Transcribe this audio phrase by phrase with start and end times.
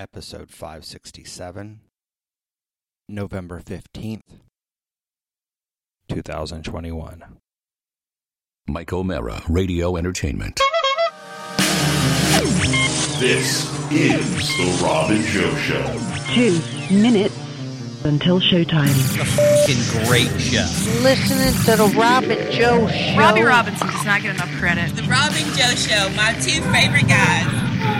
[0.00, 1.80] episode 567,
[3.06, 4.20] November 15th,
[6.08, 7.22] 2021.
[8.66, 10.58] Mike O'Mara, Radio Entertainment.
[13.18, 15.84] This is the Rob and Joe Show.
[16.32, 16.58] Two
[16.94, 17.38] minutes
[18.04, 18.88] until showtime.
[18.88, 20.64] fucking great show.
[21.02, 23.18] listening to the Rob and Joe show.
[23.18, 24.96] Robbie Robinson does not get enough credit.
[24.96, 27.99] The Rob and Joe Show, my two favorite guys.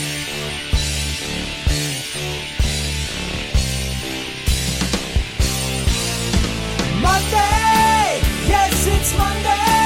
[7.01, 9.80] Monday, yes, it's Monday.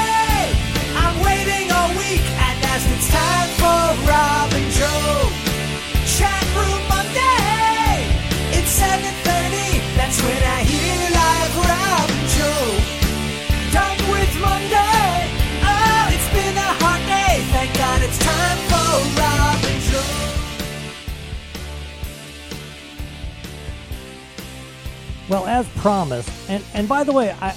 [25.30, 27.56] Well, as promised, and and by the way, I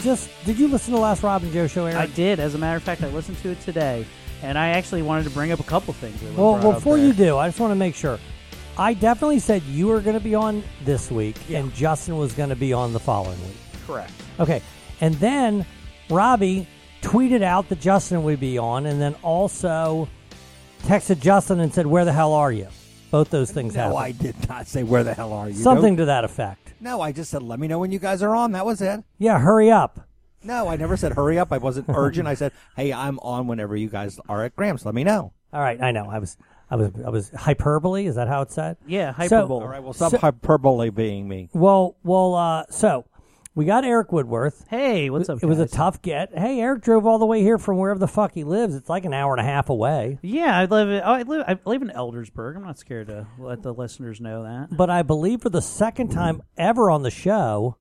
[0.00, 1.96] just did you listen to the last Rob and Joe show, Eric?
[1.96, 2.38] I did.
[2.38, 4.04] As a matter of fact, I listened to it today,
[4.42, 6.20] and I actually wanted to bring up a couple things.
[6.36, 8.18] Well, before you do, I just want to make sure.
[8.76, 12.50] I definitely said you were going to be on this week, and Justin was going
[12.50, 13.56] to be on the following week.
[13.86, 14.12] correct.
[14.38, 14.62] Okay,
[15.00, 15.64] and then
[16.10, 16.68] Robbie
[17.02, 20.08] tweeted out that Justin would be on, and then also
[20.82, 22.68] texted Justin and said, "Where the hell are you?"
[23.10, 23.98] Both those things No, happened.
[23.98, 25.54] I did not say where the hell are you.
[25.54, 26.67] Something Don't- to that effect.
[26.80, 28.52] No, I just said let me know when you guys are on.
[28.52, 29.02] That was it.
[29.18, 30.00] Yeah, hurry up.
[30.44, 31.52] No, I never said hurry up.
[31.52, 32.28] I wasn't urgent.
[32.28, 34.84] I said, hey, I'm on whenever you guys are at Grams.
[34.86, 35.32] Let me know.
[35.52, 36.08] All right, I know.
[36.08, 36.36] I was,
[36.70, 38.06] I was, I was hyperbole.
[38.06, 38.76] Is that how it's said?
[38.86, 39.62] Yeah, So- hyperbole.
[39.64, 39.82] All right.
[39.82, 41.48] Well, stop So- hyperbole being me.
[41.52, 42.34] Well, well.
[42.34, 43.06] Uh, so
[43.58, 44.66] we got Eric Woodworth.
[44.70, 45.42] Hey, what's up?
[45.42, 45.72] It was a guys?
[45.72, 46.30] tough get.
[46.32, 48.76] Hey, Eric drove all the way here from wherever the fuck he lives.
[48.76, 50.20] It's like an hour and a half away.
[50.22, 50.88] Yeah, I live.
[50.88, 51.44] In, oh, I live.
[51.48, 52.54] I live in Eldersburg.
[52.54, 54.68] I'm not scared to let the listeners know that.
[54.70, 57.78] But I believe for the second time ever on the show,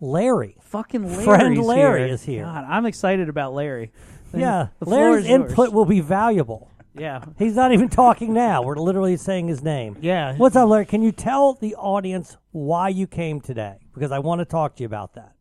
[0.00, 0.56] Larry.
[0.62, 2.12] Fucking Larry's Friend Larry here.
[2.14, 2.42] is here.
[2.42, 3.92] God, I'm excited about Larry.
[4.36, 5.50] Yeah, The floor Larry's is yours.
[5.52, 6.68] input will be valuable.
[6.96, 8.62] Yeah, He's not even talking now.
[8.62, 9.96] We're literally saying his name.
[10.00, 10.36] yeah.
[10.36, 10.86] What's up, Larry?
[10.86, 13.78] Can you tell the audience why you came today?
[13.92, 15.32] Because I want to talk to you about that.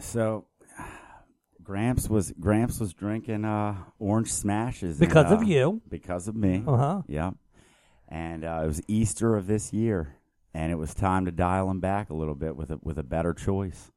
[0.00, 0.46] So,
[1.62, 5.80] Gramps was Gramps was drinking uh, orange smashes and, Because of uh, you.
[5.88, 6.64] Because of me.
[6.66, 7.02] Uh huh.
[7.06, 7.34] Yep.
[8.08, 10.16] And uh, it was Easter of this year,
[10.52, 13.04] and it was time to dial him back a little bit with a with a
[13.04, 13.92] better choice.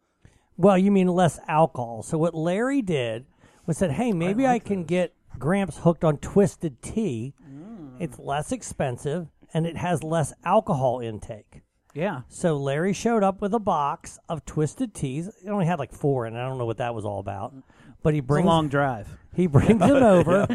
[0.56, 2.04] Well, you mean less alcohol.
[2.04, 3.26] So what Larry did
[3.66, 7.34] was said, "Hey, maybe I, can get Gramps hooked on Twisted Tea.
[8.00, 11.62] It's less expensive and it has less alcohol intake."
[11.94, 12.22] Yeah.
[12.28, 15.28] So Larry showed up with a box of Twisted Teas.
[15.28, 16.36] It only had like four and.
[16.38, 17.54] I don't know what that was all about.
[18.02, 19.08] But he It's a brings long drive.
[19.36, 20.48] he brings them over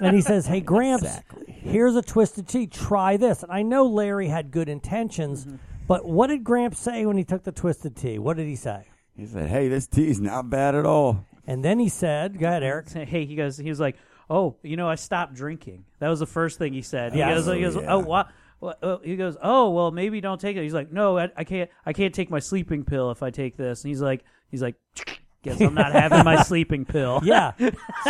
[0.00, 2.66] and he says, "Hey Gramps, here's a Twisted Tea.
[2.66, 5.56] Try this." And I know Larry had good intentions, Mm-hmm.
[5.88, 8.18] but what did Gramps say when he took the Twisted Tea?
[8.18, 8.82] What did he say?
[9.16, 12.62] He said, "Hey, this tea's not bad at all." And then he said, "Go ahead,
[12.62, 13.56] Eric." Hey, he goes.
[13.56, 13.96] He was like,
[14.28, 17.12] "Oh, you know, I stopped drinking." That was the first thing he said.
[17.12, 17.44] He Yes.
[17.44, 18.28] goes, he goes, Oh, "Oh, what?"
[18.60, 21.44] Well, uh, he goes, "Oh, well, maybe don't take it." He's like, "No, I, I
[21.44, 21.70] can't.
[21.84, 24.76] I can't take my sleeping pill if I take this." And he's like, "He's like,
[25.42, 27.52] guess I'm not having my sleeping pill." Yeah.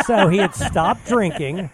[0.06, 1.68] So he had stopped drinking,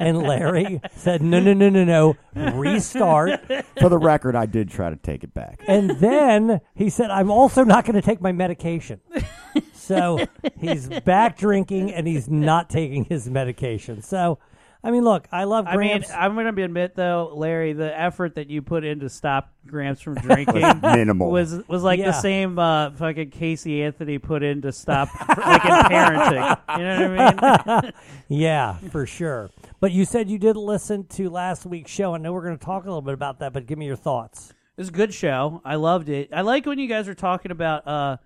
[0.00, 2.16] and Larry said, "No, no, no, no, no,
[2.54, 3.40] restart."
[3.78, 5.60] For the record, I did try to take it back.
[5.68, 9.00] And then he said, "I'm also not going to take my medication."
[9.84, 10.26] So
[10.60, 14.02] he's back drinking, and he's not taking his medication.
[14.02, 14.38] So,
[14.82, 16.10] I mean, look, I love I mean, Gramps.
[16.10, 20.00] I'm going to admit though, Larry, the effort that you put in to stop Gramps
[20.02, 21.30] from drinking Was minimal.
[21.30, 22.06] was was like Yeah.
[22.06, 26.58] the same uh, fucking Casey Anthony put in to stop like in parenting.
[26.78, 27.92] You know what I mean?
[28.28, 29.50] yeah, for sure.
[29.80, 32.14] But you said you did listen to last week's show.
[32.14, 33.96] I know we're going to talk a little bit about that, but give me your
[33.96, 34.50] thoughts.
[34.76, 35.62] It was a good show.
[35.64, 36.30] I loved it.
[36.32, 38.16] I like when you guys are talking about uh,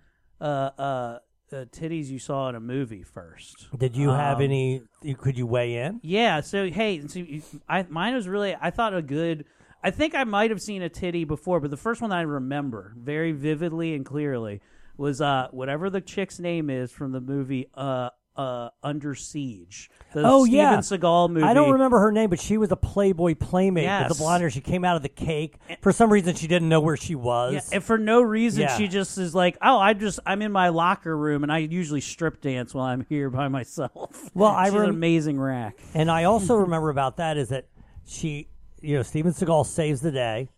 [0.40, 1.18] uh, uh,
[1.52, 3.68] uh, titties you saw in a movie first.
[3.76, 4.82] Did you have Um, any?
[5.02, 6.00] you- Could you weigh in?
[6.02, 6.40] Yeah.
[6.40, 8.56] So hey, so you- I mine was really.
[8.60, 9.44] I thought a good.
[9.82, 12.22] I think I might have seen a titty before, but the first one that I
[12.22, 14.60] remember very vividly and clearly
[14.96, 19.90] was uh whatever the chick's name is from the movie uh uh, Under Siege.
[20.14, 21.44] The oh Steven yeah, Seagal movie.
[21.44, 23.82] I don't remember her name, but she was a Playboy playmate.
[23.82, 24.08] with Yes.
[24.16, 24.48] the blonde hair.
[24.50, 25.56] She came out of the cake.
[25.82, 27.54] For some reason, she didn't know where she was.
[27.54, 28.76] Yeah, and for no reason, Yeah.
[28.78, 32.00] she just is like, "Oh, I just I'm in my locker room, and I usually
[32.00, 35.76] strip dance while I'm here by myself." Well, I She's an amazing rack.
[35.94, 37.66] And I also remember about that is that
[38.06, 38.48] she,
[38.80, 40.48] you know, Steven Seagal saves the day,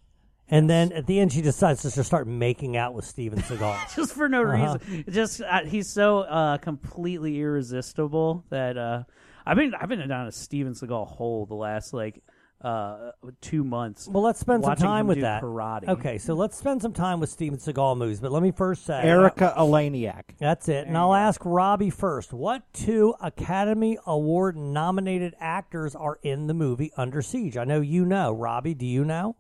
[0.51, 3.95] and then at the end she decides to just start making out with Steven Seagal.
[3.97, 4.79] just for no Uh-huh.
[4.89, 5.05] reason.
[5.11, 9.05] Just uh, he's so uh, completely irresistible that uh,
[9.47, 12.23] I've been I've been down a Steven Seagal hole the last like
[12.63, 14.07] uh, two months.
[14.07, 15.43] Well, let's spend some watching time him with do that.
[15.43, 15.89] Karate.
[15.89, 18.21] Okay, so let's spend some time with Steven Seagal movies.
[18.21, 20.25] But let me first say Erica Eleniak.
[20.39, 20.87] That's it.
[20.87, 22.35] And I'll ask Robbie first.
[22.35, 27.57] What two Academy Award nominated actors are in the movie Under Siege?
[27.57, 28.31] I know you know.
[28.33, 29.37] Robbie, do you know?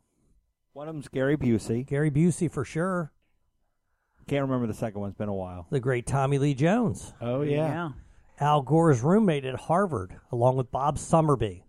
[0.73, 1.85] One of them's Gary Busey.
[1.87, 3.13] Gary Busey for sure.
[4.29, 5.11] Can't remember the second one.
[5.11, 5.67] It's been a while.
[5.71, 7.13] The great Tommy Lee Jones.
[7.21, 7.91] Oh yeah.
[8.39, 11.65] Al Gore's roommate at Harvard, along with Bob Summerby.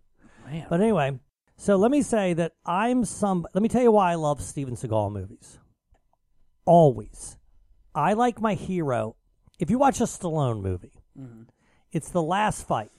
[0.45, 0.67] Man.
[0.69, 1.19] But anyway,
[1.57, 3.47] so let me say that I'm some.
[3.53, 5.57] Let me tell you why I love Steven Seagal movies.
[6.65, 7.37] Always,
[7.95, 9.15] I like my hero.
[9.59, 11.43] If you watch a Stallone movie, mm-hmm.
[11.91, 12.91] it's the last fight.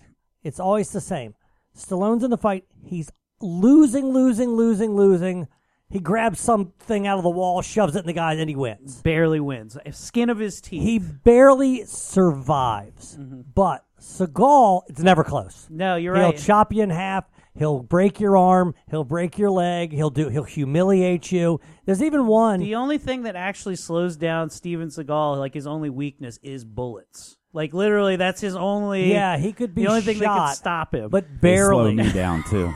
[0.43, 1.35] It's always the same.
[1.77, 2.65] Stallone's in the fight.
[2.85, 3.11] He's
[3.41, 5.49] losing, losing, losing, losing.
[5.93, 9.03] He grabs something out of the wall, shoves it in the guy, and he wins.
[9.03, 9.77] Barely wins.
[9.91, 10.83] Skin of his teeth.
[10.83, 13.17] He barely survives.
[13.19, 13.43] Mm-hmm.
[13.55, 15.67] But Seagal, it's never close.
[15.71, 16.35] No, you're right.
[16.35, 17.25] He'll chop you in half.
[17.55, 18.75] He'll break your arm.
[18.91, 19.93] He'll break your leg.
[19.93, 20.31] He'll do.
[20.31, 21.61] He'll humiliate you.
[21.85, 22.61] There's even one.
[22.61, 27.37] The only thing that actually slows down Steven Seagal, like his only weakness, is bullets.
[27.53, 29.13] Like literally, that's his only.
[29.13, 31.11] yeah, he could be the only thing that shot, could stop him.
[31.11, 32.69] but They slow me down too.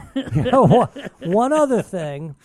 [0.52, 0.88] one
[1.32, 2.36] one other thing.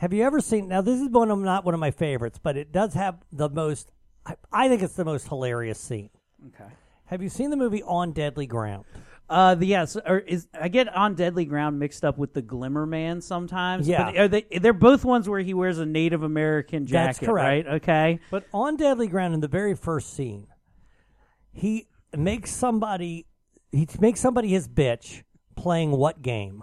[0.00, 0.68] Have you ever seen?
[0.68, 3.50] Now, this is one of not one of my favorites, but it does have the
[3.50, 3.92] most.
[4.24, 6.08] I, I think it's the most hilarious scene.
[6.46, 6.72] Okay.
[7.04, 8.86] Have you seen the movie On Deadly Ground?
[9.28, 12.86] Uh, the yes, or is I get on Deadly Ground mixed up with the Glimmer
[12.86, 13.86] Man sometimes.
[13.86, 14.06] Yeah.
[14.06, 14.46] but are they?
[14.58, 17.06] They're both ones where he wears a Native American jacket.
[17.06, 17.66] That's correct.
[17.66, 17.74] Right.
[17.74, 18.20] Okay.
[18.30, 20.46] But on Deadly Ground, in the very first scene,
[21.52, 23.26] he makes somebody
[23.70, 25.24] he makes somebody his bitch
[25.56, 26.62] playing what game?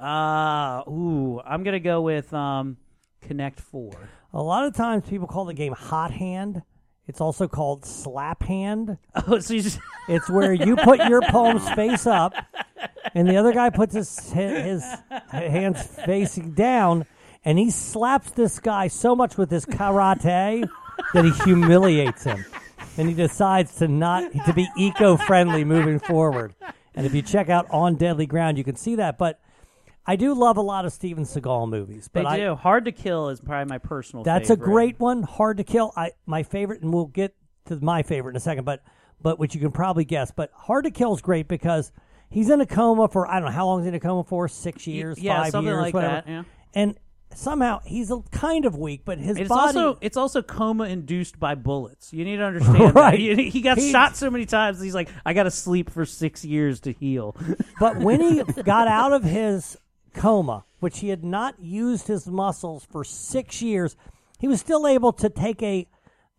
[0.00, 2.78] Uh ooh, I'm gonna go with um,
[3.20, 3.92] Connect Four.
[4.32, 6.62] A lot of times people call the game hot hand.
[7.06, 8.96] It's also called slap hand.
[9.26, 12.32] Oh, so you just It's where you put your palms face up,
[13.14, 14.82] and the other guy puts his his
[15.30, 17.04] hands facing down,
[17.44, 20.66] and he slaps this guy so much with his karate
[21.12, 22.44] that he humiliates him,
[22.96, 26.54] and he decides to not to be eco-friendly moving forward.
[26.94, 29.18] And if you check out on Deadly Ground, you can see that.
[29.18, 29.40] But
[30.06, 32.08] I do love a lot of Steven Seagal movies.
[32.12, 32.54] they But I, do.
[32.54, 34.24] Hard to Kill is probably my personal.
[34.24, 35.22] that's a great one.
[35.22, 35.92] Hard to kill.
[35.96, 37.34] I my favorite, and we'll get
[37.66, 38.64] to my favorite in a second.
[38.64, 38.82] But
[39.20, 40.30] but which you can probably guess.
[40.30, 41.92] But Hard to Kill is great because
[42.30, 44.48] he's in a coma for I don't know how long he's in a coma for
[44.48, 46.14] six years, yeah, five years, like whatever.
[46.14, 46.42] that, yeah.
[46.74, 46.96] And
[47.32, 49.78] somehow he's a, kind of weak, but his It's body.
[49.78, 52.12] also it's also coma induced by bullets.
[52.12, 53.10] You need to understand Right.
[53.12, 53.38] that.
[53.38, 54.80] He, he got shot so many times.
[54.80, 57.36] He's like, I got to sleep for six years to heal.
[57.78, 59.76] but when he got out of his
[60.14, 63.96] coma, which he had not used his muscles for six years,
[64.38, 65.86] he was still able to take a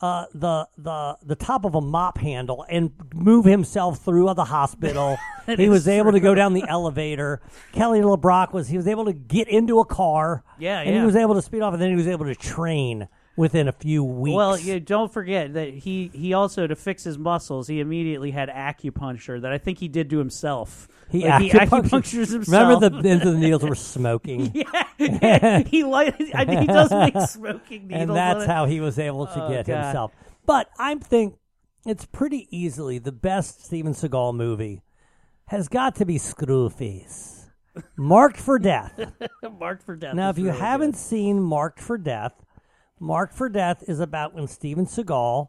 [0.01, 5.17] uh, the the the top of a mop handle and move himself through the hospital.
[5.57, 7.41] He was able to go down the elevator.
[7.73, 10.43] Kelly LeBrock was he was able to get into a car.
[10.59, 13.09] Yeah, and he was able to speed off, and then he was able to train
[13.35, 14.35] within a few weeks.
[14.35, 18.49] Well, you don't forget that he he also to fix his muscles, he immediately had
[18.49, 20.87] acupuncture that I think he did to himself.
[21.11, 22.47] He, Like, acupunctures- acupunctures himself.
[22.81, 24.51] Remember the ends of the needles were smoking.
[24.97, 28.97] yeah, he light, I mean, he does make smoking needles, and that's how he was
[28.97, 29.83] able to Oh, get God.
[29.83, 30.11] himself.
[30.45, 31.35] But I think
[31.85, 34.81] it's pretty easily the best Steven Seagal movie
[35.47, 37.49] has got to be Screwface,
[37.97, 39.11] Marked for Death.
[39.59, 40.13] Marked for death.
[40.15, 40.99] now, if you really haven't good.
[40.99, 42.33] seen Marked for Death,
[42.99, 45.47] Marked for Death is about when Steven Seagal.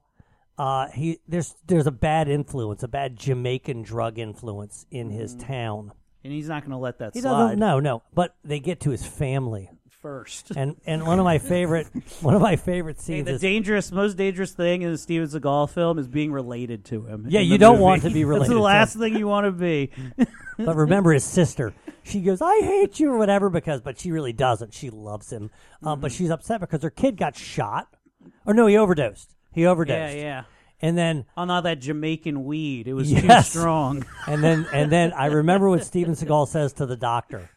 [0.59, 5.93] Uh, he there's there's a bad influence, a bad Jamaican drug influence in his town.
[6.25, 8.81] and he's not going to let that He slide doesn't no no, but they get
[8.81, 9.71] to his family.
[10.03, 10.51] first.
[10.55, 11.87] And and one of my favorite
[12.21, 15.71] one of my favorite scenes the is dangerous, most dangerous thing in a Steven Seagal
[15.71, 17.25] film is being related to him.
[17.29, 17.83] Yeah, in you the don't movie.
[17.85, 19.91] want to be That's related the to last thing you want to be.
[20.59, 21.73] but remember his sister.
[22.05, 24.75] She goes, "I hate you" or whatever because, but she really doesn't.
[24.75, 25.51] She loves him,
[25.83, 26.01] um, Mm-hmm.
[26.03, 27.89] but she's upset because her kid got shot.
[28.45, 29.35] Or no, he overdosed.
[29.53, 30.17] He overdosed.
[30.17, 30.43] Yeah, yeah.
[30.81, 33.53] And then On all that Jamaican weed, it was Yes.
[33.53, 34.05] too strong.
[34.27, 37.51] and then and then I remember what Steven Seagal says to the doctor.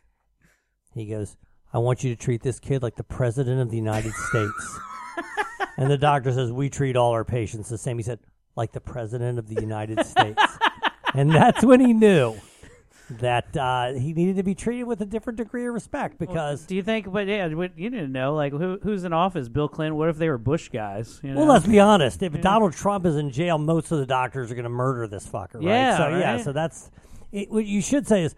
[0.94, 1.36] He goes,
[1.74, 4.80] "I want you to treat this kid like the president of the United States."
[5.78, 8.20] and the doctor says, "We treat all our patients the same." He said,
[8.56, 10.42] "Like the president of the United States."
[11.16, 12.36] and that's when he knew
[13.10, 16.66] that uh, he needed to be treated with a different degree of respect because.
[16.66, 17.12] Do you think?
[17.12, 18.34] But yeah, what- you didn't know.
[18.34, 19.48] Like, who who's in office?
[19.50, 19.96] Bill Clinton.
[19.98, 21.20] What if they were Bush guys?
[21.24, 21.40] You know?
[21.42, 22.24] Well, let's be honest.
[22.24, 22.42] If Yeah.
[22.42, 25.56] Donald Trump is in jail, most of the doctors are going to murder this fucker,
[25.56, 25.64] right?
[25.64, 26.90] Yeah, So yeah, so that's
[27.32, 28.36] it, what you should say is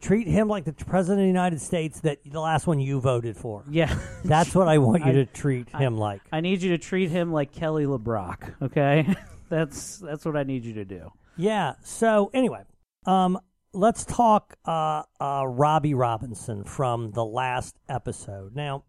[0.00, 3.36] treat him like the president of the United States that the last one you voted
[3.36, 3.64] for.
[3.70, 3.94] Yeah,
[4.24, 6.20] that's what I want you to treat I- him like.
[6.32, 8.54] I need you to treat him like Kelly LeBrock.
[8.62, 9.14] Okay,
[9.48, 11.10] that's that's what I need you to do.
[11.36, 11.74] Yeah.
[11.82, 12.62] So anyway,
[13.06, 13.38] um,
[13.74, 18.54] let's talk uh, uh, Robbie Robinson from the last episode.
[18.54, 18.84] Now,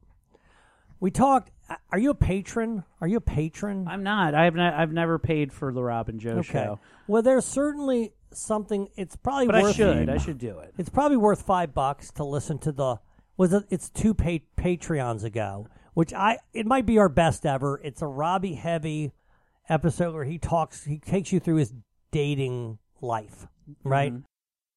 [0.99, 1.51] we talked.
[1.91, 2.83] Are you a patron?
[3.01, 3.87] Are you a patron?
[3.87, 4.35] I'm not.
[4.35, 6.51] I've I've never paid for the Rob and Joe Okay.
[6.51, 6.79] show.
[7.07, 8.87] Well, there's certainly something.
[8.95, 9.75] It's probably But I worth.
[9.75, 10.09] should.
[10.09, 10.73] I should do it.
[10.77, 12.97] It's probably worth five bucks to listen to the.
[13.37, 13.63] Was it?
[13.69, 16.37] It's two pa- Patreons ago, which I.
[16.53, 17.81] It might be our best ever.
[17.83, 19.11] It's a Robbie heavy
[19.67, 20.83] episode where he talks.
[20.85, 21.73] He takes you through his
[22.11, 23.47] dating life,
[23.83, 24.13] right?
[24.13, 24.23] Mhm.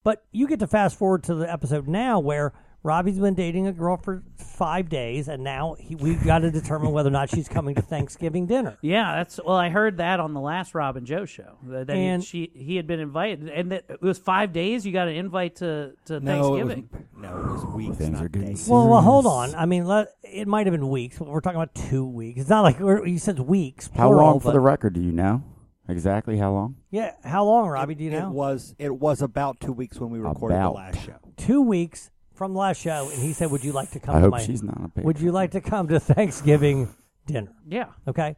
[0.04, 2.52] But you get to fast forward to the episode now where
[2.84, 6.92] Robbie's been dating a girl for five days, and now he, we've got to determine
[6.92, 8.78] whether or not she's coming to Thanksgiving dinner.
[8.82, 9.56] Yeah, that's well.
[9.56, 12.50] I heard that on the last Rob and Joe show that, that he- And- she
[12.54, 14.86] he had been invited, and that it was five days.
[14.86, 17.06] You got an invite to to No, it was- Thanksgiving.
[17.16, 17.96] no, it was weeks.
[17.98, 18.68] Things are getting days.
[18.68, 19.54] Well, well, hold on.
[19.56, 22.40] I mean, let, it might have been weeks, but we're talking about two weeks.
[22.42, 23.90] It's not like we're, he says weeks.
[23.94, 24.92] How plural, long for the record?
[24.94, 25.42] Do you know
[25.88, 26.76] exactly how long?
[26.90, 27.94] Yeah, how long, Robbie?
[27.94, 28.30] Do you It know?
[28.30, 30.72] was it was about two weeks when we recorded About.
[30.74, 31.16] the last show.
[31.36, 34.18] Two weeks from the last show, and he said, "Would you like to come?" I
[34.18, 35.04] to hope my, she's not a patron.
[35.06, 36.88] Would you like to come to Thanksgiving
[37.26, 37.52] dinner?
[37.66, 37.86] Yeah.
[38.06, 38.36] Okay.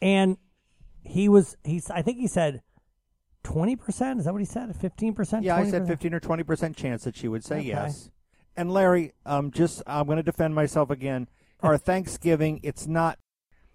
[0.00, 0.36] And
[1.02, 1.56] he was.
[1.64, 1.90] He's.
[1.90, 2.62] I think he said
[3.42, 4.18] twenty percent.
[4.18, 4.74] Is that what he said?
[4.76, 5.44] Fifteen percent.
[5.44, 7.66] Yeah, I said fifteen or twenty percent chance that she would say Okay.
[7.68, 8.10] yes.
[8.56, 11.28] And Larry, um, just I'm going to defend myself again.
[11.60, 13.18] Our Thanksgiving, it's not,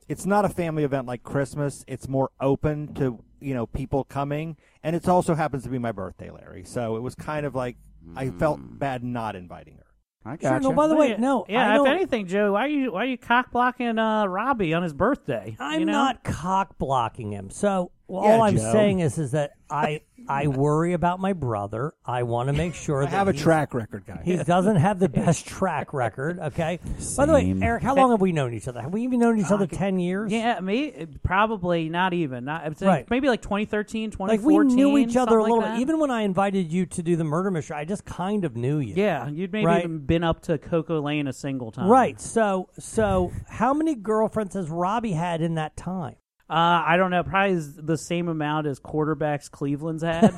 [0.10, 1.86] it's not a family event like Christmas.
[1.88, 5.94] It's more open to you know people coming, and it also happens to be my
[5.94, 6.66] birthday, Larry.
[6.66, 7.78] So it was kind of like
[8.16, 9.86] I felt bad not inviting her.
[10.26, 10.60] I Sure.
[10.60, 10.74] No.
[10.74, 11.46] By the way, no.
[11.48, 14.74] Yeah, I if anything, Joe, why are you why are you cock blocking uh, Robbie
[14.74, 15.56] on his birthday?
[15.60, 15.94] I'm you know?
[15.94, 17.50] not cock blocking him.
[17.50, 18.72] So well, Yeah, all I'm Joe.
[18.72, 21.94] saying is, is that I I worry about my brother.
[22.06, 24.22] I want to make sure I that have a he's- track record, guy.
[24.24, 26.40] He doesn't have the best track record.
[26.40, 26.80] Okay.
[27.16, 27.64] By the way, Same.
[27.64, 28.82] Eric, how long have we known each other?
[28.82, 30.32] Have we even known each other ten years?
[30.32, 32.46] Yeah, me probably not even.
[32.46, 33.10] Not I'd say Right.
[33.10, 34.68] maybe like 2013, Like 2014.
[34.70, 35.74] we knew each other a something little like bit.
[35.76, 35.82] that.
[35.82, 38.80] Even when I invited you to do the murder mystery, I just kind of knew
[38.80, 38.96] you.
[38.96, 39.84] Yeah, you'd maybe Right.
[39.84, 41.88] even been up to Coco Lane a single time.
[41.90, 42.20] Right.
[42.20, 46.16] So so how many girlfriends has Robbie had in that time?
[46.50, 47.22] Uh, I don't know.
[47.24, 50.34] Probably the same amount as quarterbacks Cleveland's had.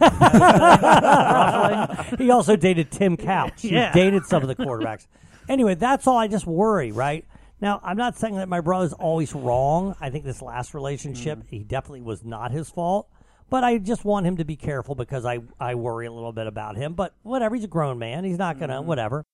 [2.17, 3.61] He also dated Tim Couch.
[3.61, 3.91] He Yeah.
[3.93, 5.07] dated some of the quarterbacks.
[5.49, 6.17] Anyway, that's all.
[6.17, 7.25] I just worry, right?
[7.61, 9.95] Now, I'm not saying that my brother's always wrong.
[10.01, 11.43] I think this last relationship, Mm.
[11.47, 13.07] he definitely was not his fault.
[13.49, 16.47] But I just want him to be careful because I, I worry a little bit
[16.47, 16.93] about him.
[16.93, 18.23] But whatever, he's a grown man.
[18.23, 18.87] He's not going to, Mm-hmm.
[18.87, 19.25] whatever.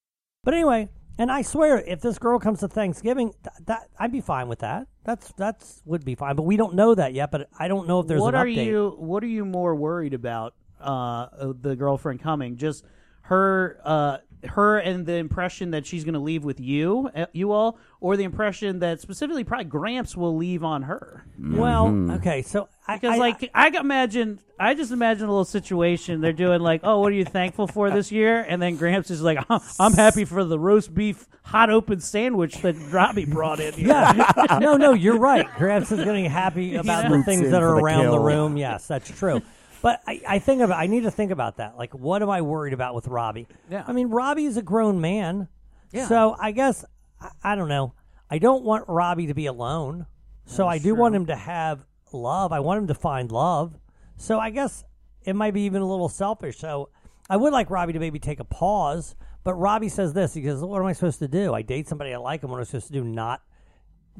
[0.43, 4.21] But anyway, and I swear, if this girl comes to Thanksgiving, th- that I'd be
[4.21, 4.87] fine with that.
[5.03, 6.35] That's that's would be fine.
[6.35, 7.31] But we don't know that yet.
[7.31, 8.65] But I don't know if there's what an are update.
[8.65, 10.53] you What are you more worried about?
[10.79, 12.85] Uh, the girlfriend coming, just
[13.21, 17.51] her, uh, her, and the impression that she's going to leave with you, uh, you
[17.51, 21.25] all, or the impression that specifically probably Gramps will leave on her.
[21.39, 25.43] Well, okay, so I, Because I- like I can imagine, I just imagine a little
[25.45, 26.21] situation.
[26.21, 28.45] They're doing like, oh, what are you thankful for this year?
[28.47, 32.61] And then Gramps is like, "I'm- I'm happy for the roast beef hot open sandwich
[32.61, 33.73] that Robbie brought in.
[33.73, 34.57] here." Yeah.
[34.61, 35.47] no, no, you're right.
[35.57, 38.55] Gramps is getting happy about the things that are for the around the room.
[38.57, 39.41] Yes, that's true.
[39.81, 41.77] But I, I think about I need to think about that.
[41.77, 43.47] Like, what am I worried about with Robbie?
[43.69, 43.83] Yeah.
[43.87, 45.47] I mean, Robbie is a grown man.
[45.91, 46.07] Yeah.
[46.07, 46.83] So I guess
[47.21, 47.93] I, I don't know.
[48.29, 50.05] I don't want Robbie to be alone.
[50.45, 52.51] So I do want him to have love.
[52.51, 53.77] I want him to find love.
[54.15, 54.83] So I guess
[55.25, 56.57] it might be even a little selfish.
[56.57, 56.89] So
[57.29, 59.15] I would like Robbie to maybe take a pause.
[59.43, 60.33] But Robbie says this.
[60.33, 61.53] He goes, "What am I supposed to do?
[61.53, 63.03] I date somebody I like, and what am I supposed to do?
[63.03, 63.41] Not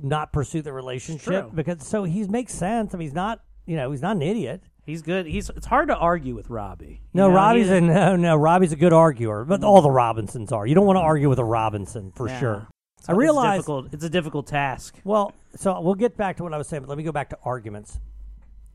[0.01, 2.93] not pursue the relationship because so he makes sense.
[2.93, 4.63] I mean, he's not you know he's not an idiot.
[4.87, 5.25] He's good.
[5.27, 7.01] He's it's hard to argue with Robbie.
[7.13, 8.35] You No, know, Robbie's a no, no.
[8.37, 10.65] Robbie's a good arguer, but all the Robinsons are.
[10.65, 12.39] You don't want to argue with a Robinson for Yeah.
[12.39, 12.55] sure.
[12.99, 13.59] It's- I realize.
[13.59, 13.93] it's difficult.
[13.93, 14.99] It's a difficult task.
[15.03, 17.29] Well, so we'll get back to what I was saying, but let me go back
[17.31, 17.99] to arguments.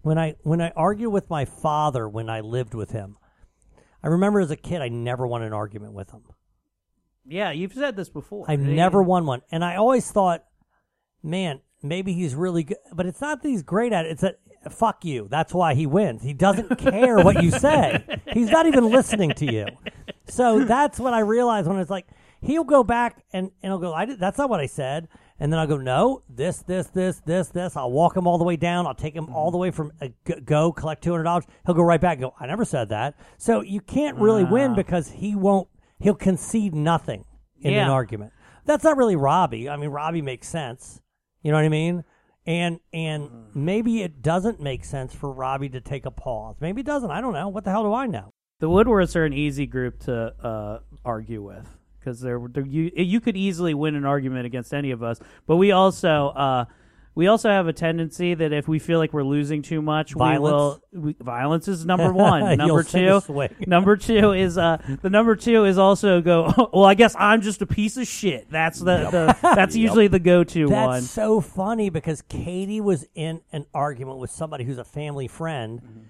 [0.02, 3.16] When I when I argue with my father when I lived with him,
[4.02, 6.24] I remember as a kid I never won an argument with him.
[7.24, 8.44] Yeah, you've said this before.
[8.48, 8.74] I've Yeah.
[8.74, 10.44] never won one, and I always thought,
[11.22, 12.78] man, maybe he's really good.
[12.92, 14.10] But it's not that he's great at it.
[14.10, 14.40] It's that
[14.70, 15.28] fuck you.
[15.30, 16.22] That's why he wins.
[16.22, 18.04] He doesn't care what you say.
[18.32, 19.66] He's not even listening to you.
[20.26, 22.06] So that's what I realized when it's like
[22.40, 25.08] he'll go back and and he'll go, I did, that's not what I said.
[25.40, 27.76] And then I'll go, no, this, this, this, this, this.
[27.76, 28.86] I'll walk him all the way down.
[28.86, 30.08] I'll take him all the way from uh,
[30.44, 31.44] go, collect $200.
[31.66, 33.16] He'll go right back and go, I never said that.
[33.38, 34.74] So you can't really win Ah.
[34.76, 35.66] because he won't,
[35.98, 37.24] he'll concede nothing
[37.60, 37.84] in Yeah.
[37.86, 38.32] an argument.
[38.66, 39.68] That's not really Robbie.
[39.68, 41.00] I mean, Robbie makes sense.
[41.42, 42.04] You know what I mean?
[42.44, 46.56] And and maybe it doesn't make sense for Robbie to take a pause.
[46.60, 47.10] Maybe it doesn't.
[47.10, 47.48] I don't know.
[47.48, 48.30] What the hell do I know?
[48.58, 51.68] The Woodworths are an easy group to uh, argue with
[51.98, 55.20] because they're, they're you, you could easily win an argument against any of us.
[55.46, 56.64] But we also uh,
[57.14, 60.80] we also have a tendency that if we feel like we're losing too much, Violence?
[60.92, 61.06] we will.
[61.06, 62.56] We, violence is number one.
[62.56, 63.20] Number two.
[63.66, 66.70] number two is uh the number two is also go.
[66.72, 68.50] well, I guess I'm just a piece of shit.
[68.50, 71.02] That's the, the that's usually the go to That's one.
[71.02, 75.80] so funny because Katie was in an argument with somebody who's a family friend.
[75.82, 76.00] Mm-hmm.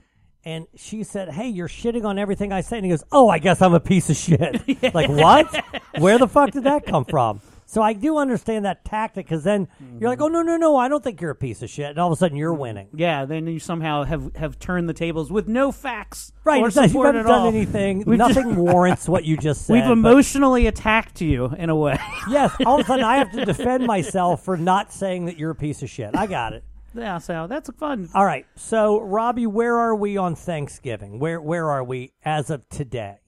[0.44, 3.38] And she said, "Hey, you're shitting on everything I say." And he goes, "Oh, I
[3.38, 5.64] guess I'm a piece of shit." Like what?
[5.98, 7.40] Where the fuck did that come from?
[7.72, 9.66] So I do understand that tactic because then
[9.98, 10.24] you're like, mm-hmm.
[10.24, 10.76] "Oh no, no, no!
[10.76, 12.60] I don't think you're a piece of shit." And all of a sudden, you're mm-hmm.
[12.60, 12.88] winning.
[12.94, 16.60] Yeah, then you somehow have have turned the tables with no facts Right?
[16.60, 17.48] or It's not, you haven't at done all.
[17.48, 18.04] anything.
[18.06, 19.72] We've just- Nothing warrants what you just said.
[19.72, 21.98] We've but- emotionally attacked you in a way.
[22.28, 22.54] yes.
[22.66, 25.54] All of a sudden, I have to defend myself for not saying that you're a
[25.54, 26.14] piece of shit.
[26.14, 26.64] I got it.
[26.94, 28.10] yeah, so that's fun.
[28.14, 28.44] All right.
[28.54, 31.18] So, Robbie, where are we on Thanksgiving?
[31.18, 33.20] Where where are we as of today?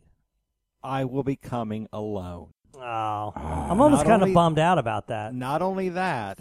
[0.83, 2.54] I will be coming alone.
[2.77, 5.35] Oh, I'm almost Not kind of only- bummed out about that.
[5.35, 6.39] Not only that,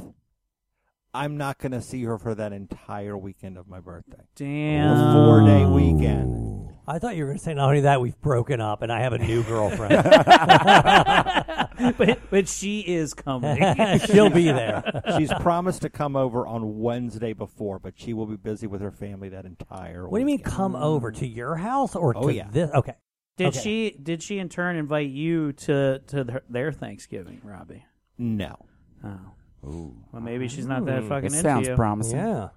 [1.13, 4.23] I'm not going to see her for that entire weekend of my birthday.
[4.35, 4.97] Damn.
[4.97, 6.41] The four day weekend.
[6.85, 8.99] I thought you were going to say not only that we've broken up and I
[9.01, 10.03] have a new girlfriend.
[11.97, 13.57] but but she is coming.
[14.05, 15.01] She'll be there.
[15.17, 18.91] She's promised to come over on Wednesday before, but she will be busy with her
[18.91, 22.33] family that entire What do you mean come over to your house or Oh, to
[22.33, 22.47] yeah.
[22.51, 22.69] this?
[22.71, 22.95] Okay.
[23.37, 23.59] Did Okay.
[23.59, 27.83] she did she in turn invite you to to their, their Thanksgiving, Robbie?
[28.17, 28.55] No.
[29.03, 29.19] Oh.
[29.65, 29.95] Ooh.
[30.11, 31.75] Well, maybe she's not that fucking It into sounds you.
[31.75, 32.17] promising.
[32.17, 32.49] Yeah.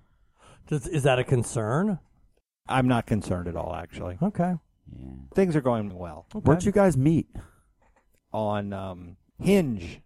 [0.66, 1.98] Does, is that a concern?
[2.68, 4.18] I'm not concerned at all, actually.
[4.20, 4.54] Okay.
[4.92, 5.06] Yeah.
[5.34, 6.26] Things are going well.
[6.32, 7.28] Where'd you guys meet?
[8.32, 10.00] On um, Hinge.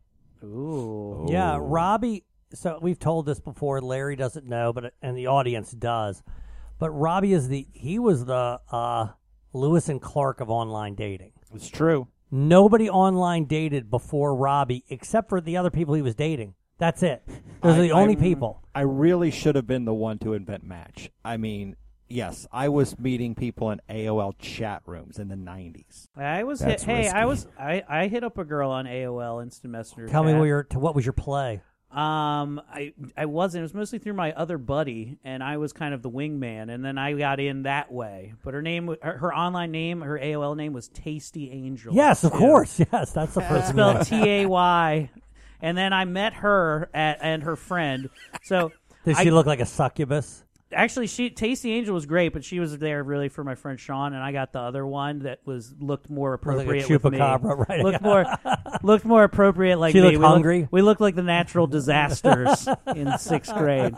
[0.45, 1.27] Ooh.
[1.29, 1.59] Yeah.
[1.61, 2.25] Robbie.
[2.53, 3.81] So we've told this before.
[3.81, 6.23] Larry doesn't know, but and the audience does.
[6.79, 9.09] But Robbie is the he was the uh,
[9.53, 11.33] Lewis and Clark of online dating.
[11.55, 12.09] It's true.
[12.31, 16.55] Nobody online dated before Robbie except for the other people he was dating.
[16.79, 17.23] That's it.
[17.63, 18.63] Those are the only I- people.
[18.75, 21.11] I really should have been the one to invent Match.
[21.25, 21.75] I mean,
[22.09, 26.07] yes, I was meeting people in AOL chat rooms in the 90s.
[26.17, 29.43] I was hit, That's hey, I was I, I hit up a girl on AOL
[29.43, 30.09] Instant Messenger.
[30.09, 31.63] Tell me what your what was your play?
[31.91, 33.61] Um, I I wasn't.
[33.61, 36.73] It was mostly through my other buddy, and I was kind of the wingman.
[36.73, 38.35] And then I got in that way.
[38.45, 41.93] But her name, her, her online name, her AOL name was Tasty Angel.
[41.93, 42.81] Yes, of course.
[42.93, 45.11] Yes, that's the first spelled T A Y.
[45.61, 48.09] And then I met her at and her friend.
[48.45, 48.71] So
[49.05, 50.45] Does I- she look like a succubus?
[50.73, 54.13] Actually, she Tasty Angel was great, but she was there really for my friend Sean,
[54.13, 56.97] and I got the other one that was looked more like a appropriate me.
[56.97, 57.81] chupacabra, right?
[57.83, 58.25] Looked more
[58.83, 60.03] looked more appropriate like She me.
[60.05, 60.69] looked we looked- hungry?
[60.71, 63.95] we looked like the natural disasters in sixth grade.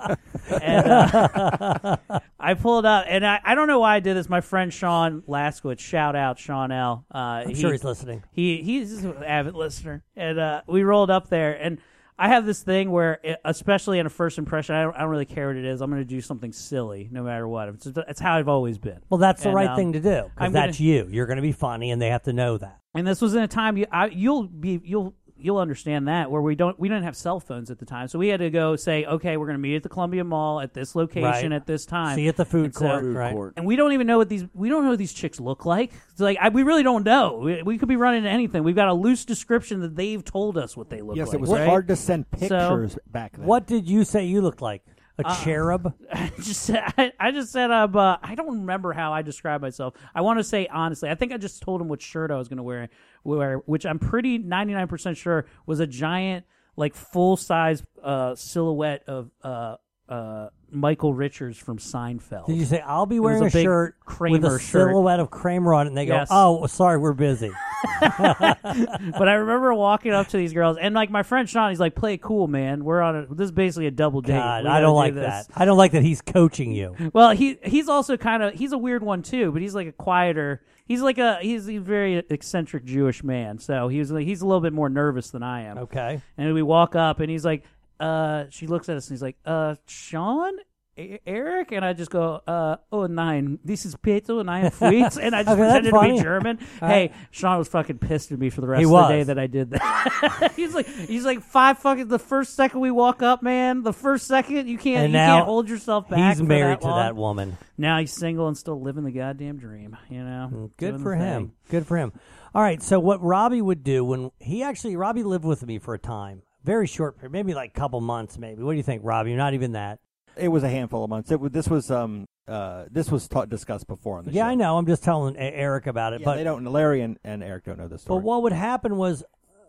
[0.50, 1.96] And, uh,
[2.40, 4.28] I pulled up, and I, I don't know why I did this.
[4.28, 7.04] My friend Sean Laskowitz, shout out Sean L.
[7.14, 8.22] Uh, I'm sure he's listening.
[8.32, 11.78] He he's an avid listener, and uh, we rolled up there, and
[12.18, 15.08] I have this thing where, it, especially in a first impression, I don't, I don't
[15.08, 15.80] really care what it is.
[15.80, 17.68] I'm going to do something silly, no matter what.
[17.70, 19.00] It's, it's how I've always been.
[19.10, 21.08] Well, that's the right um, thing to do because that's gonna- you.
[21.10, 22.78] You're going to be funny, and they have to know that.
[22.94, 26.40] And this was in a time you I, you'll be you'll you'll understand that where
[26.42, 28.76] we don't we didn't have cell phones at the time, so we had to go
[28.76, 31.52] say, okay, we're going to meet at the Columbia Mall at this location Right.
[31.52, 32.16] at this time.
[32.16, 33.36] See you at the food And so- court, right?
[33.56, 35.92] And we don't even know what these we don't know what these chicks look like.
[36.10, 37.38] It's like I, we really don't know.
[37.42, 38.62] We, we could be running into anything.
[38.64, 41.34] We've got a loose description that they've told us what they look Yes, like.
[41.34, 41.66] Yes, it was right?
[41.68, 43.46] hard to send So- pictures back then.
[43.46, 44.82] What did you say you looked like?
[45.18, 45.94] A Uh, cherub?
[46.12, 49.62] I just said, I, I just said um, uh, I don't remember how I described
[49.62, 49.94] myself.
[50.14, 52.48] I want to say honestly, I think I just told him what shirt I was
[52.48, 52.88] going to wear,
[53.22, 56.46] wear, which I'm pretty 99 percent sure was a giant,
[56.76, 59.76] like full size uh, silhouette of uh,
[60.08, 62.46] uh, Michael Richards from Seinfeld.
[62.46, 64.90] Did you say I'll be wearing a, big shirt Kramer with a shirt.
[64.90, 65.90] silhouette of Kramer on it?
[65.90, 66.28] And they go, Yes.
[66.30, 67.50] "Oh, sorry, we're busy."
[68.00, 71.94] but I remember walking up to these girls, and like my friend Sean, he's like,
[71.94, 72.84] "Play cool, man.
[72.84, 74.32] We're on a this is basically a double date.
[74.32, 75.46] God, I don't do like this." that.
[75.54, 76.96] I don't like that he's coaching you.
[77.12, 79.92] Well, he he's also kind of he's a weird one too, but he's like a
[79.92, 80.62] quieter.
[80.84, 84.46] He's like a he's a very eccentric Jewish man, so he was like, he's a
[84.46, 85.78] little bit more nervous than I am.
[85.78, 86.20] Okay.
[86.36, 87.64] And we walk up, and he's like,
[88.00, 90.54] uh, she looks at us, and he's like, uh, Sean.
[90.98, 95.34] "E- Eric, and I just go, uh, oh nine, this is Peter nine feet, and
[95.34, 96.12] I just Okay, that's pretended to funny.
[96.18, 96.58] be German.
[96.80, 97.12] Hey.
[97.30, 99.46] Sean was fucking pissed at me for the rest He of the day that I
[99.46, 100.52] did that.
[100.56, 102.08] he's like, he's like five fucking.
[102.08, 105.36] The first second we walk up, man, the first second you can't, And you now
[105.36, 106.18] can't hold yourself back.
[106.34, 106.98] he's for married that to long.
[106.98, 107.56] that woman.
[107.78, 109.96] Now he's single and still living the goddamn dream.
[110.10, 111.42] You know, Mm, Good Doing for the him.
[111.46, 111.52] thing.
[111.70, 112.12] Good for him.
[112.54, 112.82] All right.
[112.82, 116.42] So what Robbie would do when he actually Robbie lived with me for a time,
[116.64, 118.62] very short period, maybe like a couple months, maybe.
[118.62, 119.30] What do you think, Robbie?
[119.30, 119.98] You're not even that.
[120.36, 121.30] It was a handful of months.
[121.30, 124.48] It, this was um uh this was ta- discussed before on the Yeah, show.
[124.48, 124.78] I know.
[124.78, 126.20] I'm just telling E- Eric about it.
[126.20, 126.64] Yeah, but they don't.
[126.64, 128.18] Larry and, and Eric don't know this story.
[128.20, 129.22] But what would happen was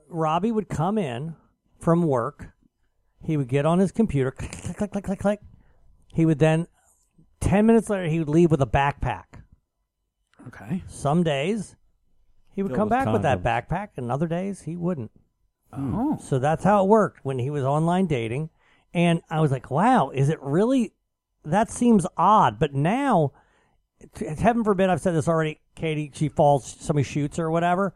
[0.09, 1.35] Robbie would come in
[1.79, 2.49] from work.
[3.21, 5.39] He would get on his computer, click, click, click, click, click, click.
[6.13, 6.67] He would then,
[7.39, 9.23] 10 minutes later, he would leave with a backpack.
[10.47, 10.83] Okay.
[10.87, 11.75] Some days,
[12.53, 13.67] he would Filled come with back with that condoms.
[13.67, 15.11] backpack, and other days, he wouldn't.
[15.77, 16.17] Oh.
[16.21, 18.49] So that's how it worked when he was online dating.
[18.93, 20.93] And I was like, wow, is it really?
[21.43, 22.59] That seems odd.
[22.59, 23.31] But now,
[24.15, 27.93] t- heaven forbid, I've said this already, Katie, she falls, somebody shoots her or whatever.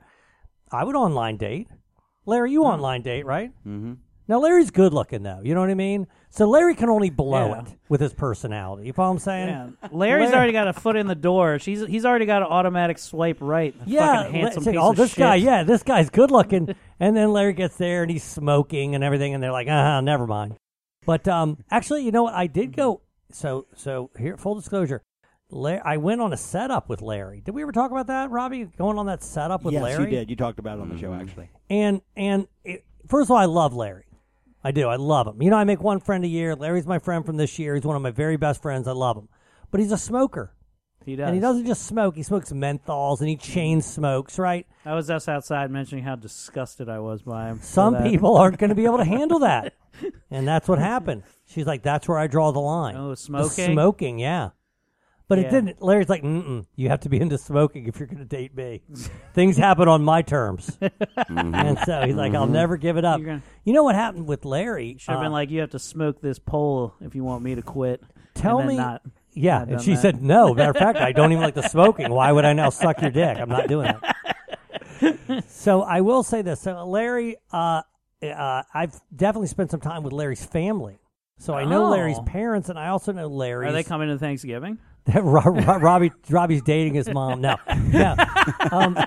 [0.72, 1.68] I would online date.
[2.26, 3.52] Larry, you online date, right?
[3.66, 3.94] Mm-hmm.
[4.28, 5.40] Now, Larry's good looking, though.
[5.44, 6.08] You know what I mean?
[6.30, 7.62] So Larry can only blow Yeah.
[7.62, 8.86] it with his personality.
[8.88, 9.48] You follow what I'm saying?
[9.48, 9.88] Yeah.
[9.92, 11.60] Larry's Larry- already got a foot in the door.
[11.60, 13.74] She's he's already got an automatic swipe right.
[13.86, 15.20] Yeah, fucking handsome let's say, piece oh, of this shit.
[15.20, 16.76] guy, yeah, this guy's good looking.
[17.00, 20.28] and then Larry gets there and he's smoking and everything, and they're like, ah, never
[20.28, 20.56] mind.
[21.06, 22.34] But um, actually, you know what?
[22.34, 23.02] I did go.
[23.32, 25.02] So, so here, full disclosure,
[25.50, 27.42] Larry, I went on a setup with Larry.
[27.42, 28.66] Did we ever talk about that, Robbie?
[28.78, 29.90] Going on that setup with Larry?
[29.92, 30.12] yes, Larry?
[30.12, 30.30] you did.
[30.30, 31.22] You talked about it on the show Mm-hmm.
[31.22, 31.50] actually.
[31.70, 34.04] And and it, first of all, I love Larry.
[34.68, 34.90] I do.
[34.90, 35.42] I love him.
[35.42, 36.54] You know, I make one friend a year.
[36.54, 37.74] Larry's my friend from this year.
[37.76, 38.86] He's one of my very best friends.
[38.86, 39.30] I love him.
[39.72, 40.52] But he's a smoker.
[41.06, 41.28] He does.
[41.28, 42.18] And he doesn't just smoke.
[42.18, 44.68] He smokes menthols and he chain smokes, right?
[44.84, 47.60] I was just outside mentioning how disgusted I was by him.
[47.62, 49.74] Some people aren't going to be able to handle that.
[50.30, 51.24] And that's what happened.
[51.46, 52.96] She's like, that's where I draw the line.
[52.98, 53.72] Oh, The smoking?
[53.74, 54.50] smoking, yeah.
[55.30, 55.46] But Yeah.
[55.46, 55.82] it didn't.
[55.82, 58.82] Larry's like, mm you have to be into smoking if you're going to date me.
[59.34, 60.78] Things happen on my terms.
[61.28, 62.52] And so he's like, I'll Mhm.
[62.52, 63.20] never give it up.
[63.20, 64.96] You're gonna- You know what happened with Larry?
[65.00, 67.56] Should have Uh, been like, you have to smoke this pole if you want me
[67.56, 68.02] to quit.
[68.36, 68.82] Tell and then me.
[68.84, 69.02] Not,
[69.34, 70.02] yeah, and done she that.
[70.02, 70.54] said no.
[70.54, 72.10] Matter of fact, I don't even like the smoking.
[72.12, 73.38] Why would I now suck your dick?
[73.38, 73.92] I'm not doing
[75.02, 75.44] that.
[75.48, 76.62] so I will say this.
[76.62, 77.82] So Larry, uh,
[78.24, 81.00] uh, I've definitely spent some time with Larry's family.
[81.40, 81.90] So I know Oh.
[81.90, 83.70] Larry's parents, and I also know Larry's.
[83.70, 84.80] Are they coming to Thanksgiving?
[85.16, 87.40] Ro- Ro- Robbie Robbie's dating his mom.
[87.42, 87.56] No,
[87.94, 88.16] no.
[88.72, 88.98] Um,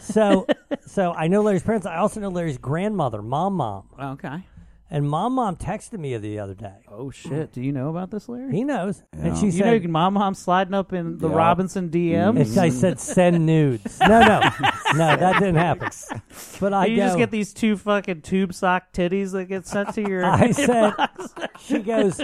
[0.00, 0.46] so
[0.86, 1.86] so I know Larry's parents.
[1.86, 3.84] I also know Larry's grandmother, mom, mom.
[3.98, 4.42] Okay.
[4.92, 6.74] And mom, mom texted me the other day.
[6.88, 7.52] Oh shit!
[7.52, 8.52] Do you know about this, Larry?
[8.52, 11.28] He knows, and she you said, know, you can mom, mom sliding up in the
[11.28, 11.36] Yeah.
[11.36, 12.40] Robinson DMs.
[12.40, 14.00] And I said, send nudes.
[14.00, 14.40] No, no,
[14.96, 15.90] no, that didn't happen.
[16.58, 19.94] But I you go, just get these two fucking tube sock titties that get sent
[19.94, 20.24] to your.
[20.26, 20.94] I said,
[21.60, 22.20] she goes,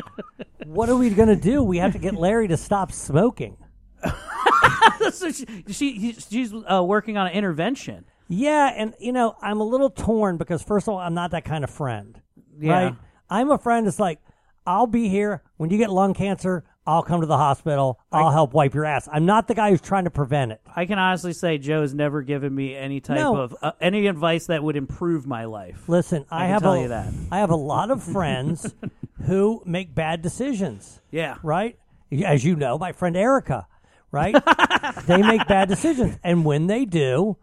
[0.65, 1.63] what are we going to do?
[1.63, 3.59] We have to get Larry to stop smoking.
[5.13, 8.07] so she, she she's uh, working on an intervention.
[8.29, 11.45] Yeah, and you know, I'm a little torn because first of all, I'm not that
[11.45, 12.21] kind of friend.
[12.61, 12.73] Yeah.
[12.73, 12.95] Right?
[13.31, 14.21] I'm a friend that's like,
[14.67, 16.65] I'll be here when you get lung cancer.
[16.89, 17.99] I'll come to the hospital.
[18.13, 19.09] I'll help wipe your ass.
[19.11, 20.61] I'm not the guy who's trying to prevent it.
[20.77, 23.37] I can honestly say Joe has never given me any type No.
[23.37, 25.89] of uh, any advice that would improve my life.
[25.89, 27.13] Listen, I, can have tell a, you that.
[27.33, 28.73] I have a lot of friends
[29.27, 31.01] who make bad decisions.
[31.11, 31.39] Yeah.
[31.43, 31.77] Right?
[32.25, 33.67] As you know, my friend Erica,
[34.13, 34.37] right?
[35.07, 36.17] they make bad decisions.
[36.23, 37.37] And when they do,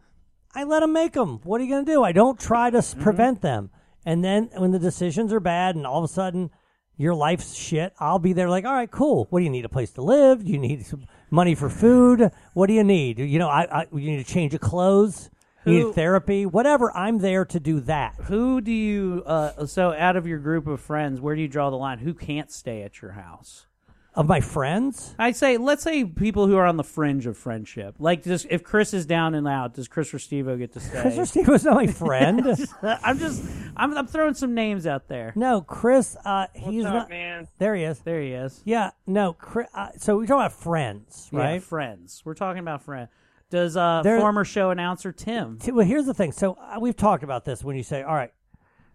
[0.55, 1.41] I let them make them.
[1.43, 2.01] What are you going to do?
[2.01, 2.99] I don't try to Mm-hmm.
[2.99, 3.71] s prevent them.
[4.05, 6.49] And then when the decisions are bad and all of a sudden
[6.97, 9.27] your life's shit, I'll be there like, all right, cool.
[9.29, 9.65] What do you need?
[9.65, 10.45] A place to live?
[10.45, 12.31] Do you need some money for food?
[12.53, 13.19] What do you need?
[13.19, 15.29] You know, I, I you need to change of clothes.
[15.65, 16.95] You Who- need therapy, whatever.
[16.95, 18.15] I'm there to do that.
[18.25, 19.23] Who do you?
[19.25, 21.99] Uh, so out of your group of friends, where do you draw the line?
[21.99, 23.65] Who can't stay at your house?
[24.15, 27.95] Of my friends, I'd say, let's say people who are on the fringe of friendship.
[27.97, 31.01] Like, just if Chris is down and out, does Chris or Stevo get to stay?
[31.01, 32.45] Chris or Steve was not my friend.
[32.83, 33.43] I'm just,
[33.75, 35.33] I'm, I'm throwing some names out there.
[35.35, 36.15] no, Chris.
[36.23, 37.09] Uh, he's up, not.
[37.09, 37.47] man?
[37.57, 37.99] There he is.
[38.01, 38.61] There he is.
[38.65, 39.33] Yeah, no.
[39.33, 41.63] Chris, uh, so we're talking about friends, Yeah, right?
[41.63, 42.21] friends.
[42.23, 43.09] We're talking about friends.
[43.49, 45.57] Does uh, There- former show announcer Tim?
[45.57, 46.33] T- Well, here's the thing.
[46.33, 48.31] So uh, we've talked about this when you say, "All right,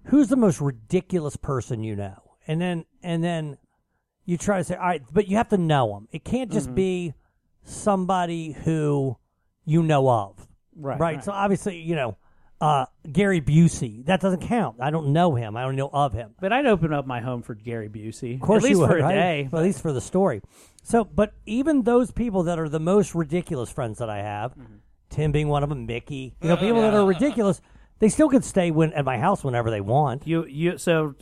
[0.04, 3.59] who's the most ridiculous person you know?" And then and then
[4.29, 6.07] you try to say, "All right," but you have to know them.
[6.12, 6.75] It can't just Mhm.
[6.75, 7.14] be
[7.62, 9.17] somebody who
[9.64, 11.14] you know of, Right, Right.
[11.17, 11.25] right.
[11.25, 12.17] So obviously, you know,
[12.61, 14.05] uh, Gary Busey.
[14.07, 14.77] That doesn't count.
[14.81, 15.57] I don't know him.
[15.57, 16.35] I don't know of him.
[16.41, 18.35] But I'd open up my home for Gary Busey.
[18.35, 19.14] Of course at least would, for a right?
[19.14, 19.49] day.
[19.51, 20.41] Well, at least for the story.
[20.83, 24.75] So, but even those people that are the most ridiculous friends that I have, Mm-hmm.
[25.11, 27.61] Tim being one of them, Mickey, you know, people that are ridiculous,
[27.99, 30.27] they still can stay when at my house whenever they want.
[30.27, 31.14] You you so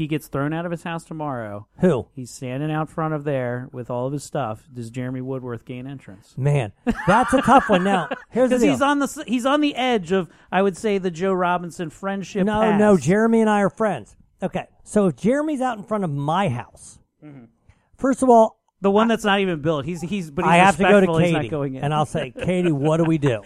[0.00, 2.08] he gets thrown out of his house tomorrow, Who?
[2.14, 4.64] he's standing out front of there with all of his stuff.
[4.72, 6.34] Does Jeremy Woodworth gain entrance?
[6.36, 6.72] Man,
[7.06, 7.84] that's a tough one.
[7.84, 8.72] Now, here's the Because deal.
[8.72, 11.90] he's on the s- he's on the edge of I would say the Joe Robinson
[11.90, 12.44] friendship.
[12.46, 12.78] no, pass.
[12.78, 14.16] no, Jeremy and I are friends.
[14.42, 17.44] Okay, so if Jeremy's out in front of my house, mm-hmm.
[17.98, 19.84] first of all, the one that's not even built.
[19.84, 21.84] He's he's but he's I have to go to respectful, he's Katie, not going in.
[21.84, 23.42] and I'll say, Katie, what do we do?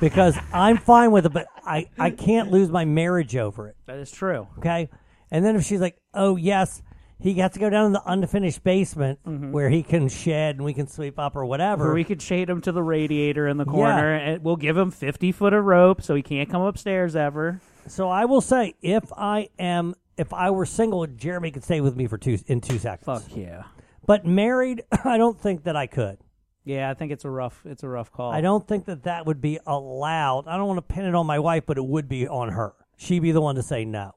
[0.00, 3.76] Because I'm fine with it, but I, I can't lose my marriage over it.
[3.86, 4.48] that is true.
[4.58, 4.88] Okay,
[5.32, 6.82] and then if she's like, oh yes,
[7.18, 9.50] he has to go down in the unfinished basement mm-hmm.
[9.52, 11.90] where he can shed and we can sweep up or whatever.
[11.90, 14.90] Or we could shade him to the radiator in the corner, and we'll give him
[14.90, 17.60] fifty foot of rope so he can't come upstairs ever.
[17.86, 21.96] So I will say, if I am, if I were single, Jeremy could stay with
[21.96, 23.06] me for two in two seconds.
[23.06, 23.64] Fuck yeah,
[24.06, 26.18] But married, I don't think that I could.
[26.64, 26.90] yeah.
[26.90, 28.32] I think it's a rough it's a rough call.
[28.32, 30.46] I don't think that that would be allowed.
[30.46, 32.74] I don't want to pin it on my wife, but it would be on her.
[32.96, 34.14] She'd be the one to say no.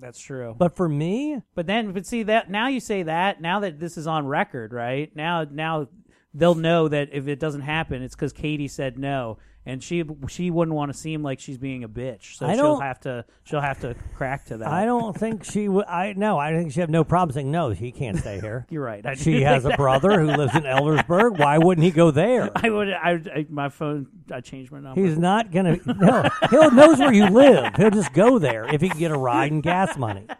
[0.00, 0.54] That's true.
[0.56, 3.96] But for me, But then, but see that now you say that now that this
[3.96, 5.14] is on record, right?
[5.14, 5.88] Now, now
[6.32, 10.50] they'll know that if it doesn't happen, it's because Katie said no, and she she
[10.50, 13.24] wouldn't want to seem like she's being a bitch, so I she'll don't- have to
[13.44, 14.68] she'll have to crack to that.
[14.68, 15.84] I don't think she would.
[15.86, 17.70] I no, I think she have no problem saying no.
[17.70, 18.66] He can't stay here.
[18.70, 19.04] You're right.
[19.04, 21.38] I she has think a brother who lives in Eldersburg.
[21.38, 22.50] Why wouldn't he go there?
[22.56, 22.88] I would.
[22.90, 24.06] I, I my phone.
[24.32, 25.00] I changed my number.
[25.00, 25.78] He's not gonna.
[25.86, 27.76] No, he knows where you live.
[27.76, 30.26] He'll just go there if he can get a ride and gas money.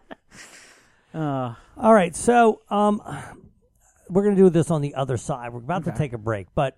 [1.13, 3.03] Uh, All right, so um,
[4.09, 5.53] we're gonna do this on the other side.
[5.53, 6.77] We're about to take a break, but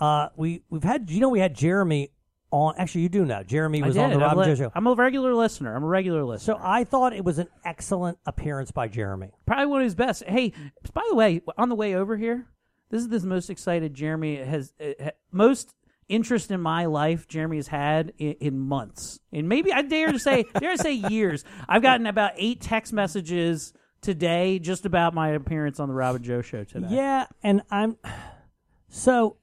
[0.00, 2.10] uh, we we've had you know we had Jeremy
[2.50, 2.74] on.
[2.78, 4.72] Actually, you do know Jeremy was on the Robin li- Joe show.
[4.74, 5.74] I'm a regular listener.
[5.74, 6.54] I'm a regular listener.
[6.54, 9.30] So I thought it was an excellent appearance by Jeremy.
[9.46, 10.24] Probably one of his best.
[10.24, 10.52] Hey,
[10.92, 12.46] by the way, on the way over here,
[12.90, 15.74] this is the most excited Jeremy has uh, most
[16.08, 20.18] interest in my life Jeremy has had in, in months, and maybe I dare to
[20.18, 21.44] say dare to say years.
[21.68, 26.24] I've gotten about eight text messages today just about my appearance on the Rob and
[26.24, 26.88] Joe show today.
[26.90, 27.96] Yeah, and I'm
[28.88, 29.38] so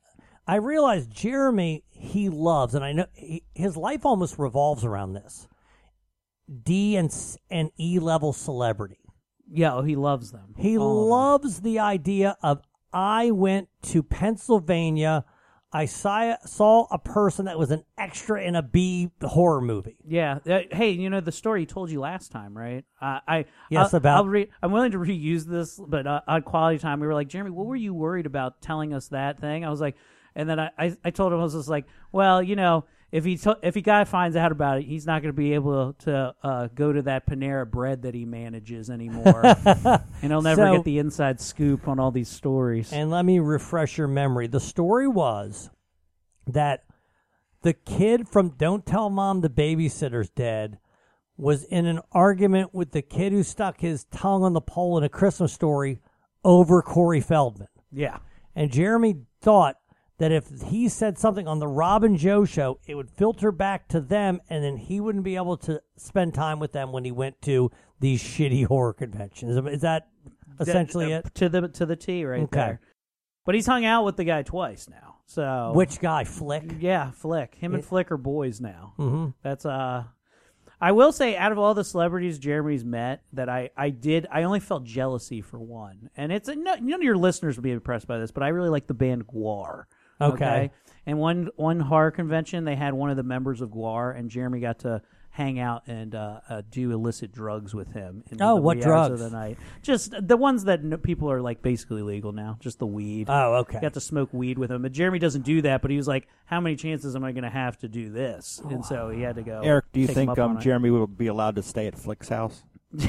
[0.51, 5.47] I realize Jeremy he loves, and I know he, his life almost revolves around this
[6.63, 7.13] D and
[7.49, 8.97] and E level celebrity.
[9.49, 10.53] yeah, oh, he loves them.
[10.57, 11.09] He All of them.
[11.09, 12.61] loves the idea of
[12.93, 15.23] I went to Pennsylvania.
[15.73, 19.95] I saw saw a person that was an extra in a B horror movie.
[20.05, 20.39] Yeah.
[20.45, 22.83] Uh, hey, you know the story he told you last time, right?
[23.01, 26.41] Uh, I Yes, I'll- about- I'll re- I'm willing to reuse this, but uh, on
[26.41, 29.63] quality time, we were like, Jeremy, what were you worried about telling us that thing?
[29.63, 29.95] I was like,
[30.35, 33.25] and then I, I, I told him I was just like, well, you know, if
[33.25, 35.93] he to- if he guy finds out about it, he's not going to be able
[36.05, 40.75] to uh, go to that Panera Bread that he manages anymore, and he'll never So-
[40.77, 42.93] get the inside scoop on all these stories.
[42.93, 44.47] And let me refresh your memory.
[44.47, 45.69] The story was
[46.47, 46.83] that
[47.63, 50.79] the kid from Don't Tell Mom the Babysitter's Dead
[51.37, 55.03] was in an argument with the kid who stuck his tongue on the pole in
[55.03, 55.99] a Christmas story
[56.43, 57.67] over Corey Feldman.
[57.91, 58.19] yeah.
[58.55, 59.77] And Jeremy thought
[60.21, 63.87] that if he said something on the Rob and Joe show, it would filter back
[63.87, 67.11] to them, and then he wouldn't be able to spend time with them when he
[67.11, 69.57] went to these shitty horror conventions.
[69.67, 70.07] Is that
[70.59, 71.35] essentially That- it?
[71.35, 72.55] to the to the T right Okay.
[72.59, 72.81] there.
[73.45, 75.15] But he's hung out with the guy twice now.
[75.25, 76.75] So Which guy, Flick?
[76.79, 77.55] Yeah, Flick.
[77.55, 78.93] Him and It- Flick are boys now.
[78.99, 79.33] Mhm.
[79.41, 80.03] That's uh
[80.79, 84.43] I will say out of all the celebrities Jeremy's met that I I did I
[84.43, 86.09] only felt jealousy for one.
[86.15, 88.69] And it's no, none of your listeners would be impressed by this, but I really
[88.69, 89.85] like the band Gwar.
[90.21, 90.71] Okay.
[91.05, 94.59] And one one horror convention they had one of the members of Gwar and Jeremy
[94.59, 98.23] got to hang out and uh, uh, do illicit drugs with him.
[98.29, 101.31] In Oh, the what wee hours Of the night, just the ones that no, people
[101.31, 102.57] are like basically legal now.
[102.59, 103.27] Just the weed.
[103.29, 103.79] Oh, okay.
[103.79, 104.81] Got to smoke weed with him.
[104.83, 105.81] But Jeremy doesn't do that.
[105.81, 108.61] But he was like, "How many chances am I going to have to do this?"
[108.69, 109.61] And so he had to go.
[109.63, 110.61] Eric, do you think um, on it.
[110.61, 112.63] Jeremy will be allowed to stay at Flick's house?
[112.91, 113.07] do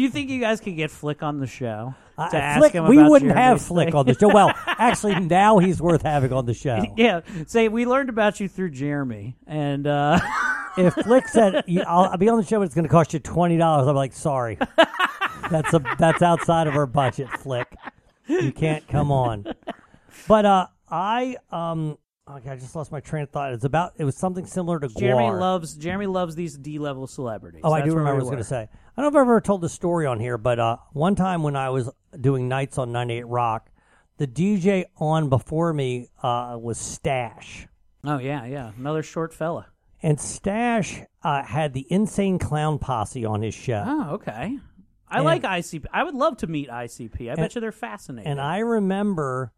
[0.00, 3.02] you think you guys could get Flick on the show to ask Flick, him we
[3.02, 4.28] wouldn't have Jeremy's Flick on the show.
[4.28, 6.84] Well, actually, now he's worth having on the show.
[6.96, 7.20] yeah.
[7.46, 10.20] Say we learned about you through Jeremy, and uh,
[10.78, 13.18] if Flick said, "I'll, I'll be on the show, but it's going to cost you
[13.18, 14.58] twenty dollars," I'm like, "Sorry,
[15.50, 17.74] that's a that's outside of our budget, Flick.
[18.26, 19.46] You can't come on."
[20.28, 21.98] But uh, I um,
[22.28, 23.52] okay, I just lost my train of thought.
[23.52, 25.40] It's about it was something similar to Jeremy Gwar.
[25.40, 27.62] loves Jeremy loves these D level celebrities.
[27.64, 28.04] Oh, I do remember.
[28.04, 28.68] what I was going to say.
[28.96, 31.42] I don't know if I've ever told the story on here, but uh, one time
[31.42, 33.70] when I was doing nights on 98 Rock,
[34.18, 37.66] the DJ on before me uh, was Stash.
[38.04, 39.66] Oh yeah, yeah, another short fella.
[40.02, 43.82] And Stash uh, had the Insane Clown Posse on his show.
[43.86, 44.58] Oh, okay.
[45.08, 45.86] I And- like ICP.
[45.92, 47.28] I would love to meet ICP.
[47.28, 48.30] I And- bet you they're fascinating.
[48.30, 49.52] And I remember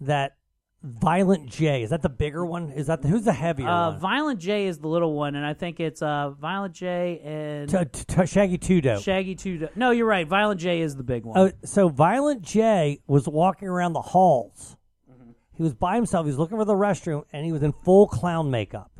[0.00, 0.36] that
[0.84, 1.82] Violent J.
[1.82, 2.70] Is that the bigger one?
[2.72, 4.00] Is that the, who's the heavier Uh, one?
[4.00, 7.78] Violent J is the little one, and I think it's uh, Violent J and T-
[8.04, 9.02] t- t- Shaggy Dope.
[9.02, 9.68] Shaggy Two.
[9.76, 10.26] No, you're right.
[10.26, 11.38] Violent J is the big one.
[11.38, 14.76] Oh, so Violent J was walking around the halls.
[15.10, 15.30] Mm-hmm.
[15.54, 16.26] He was by himself.
[16.26, 18.90] He was looking for the restroom, and he was in full clown makeup.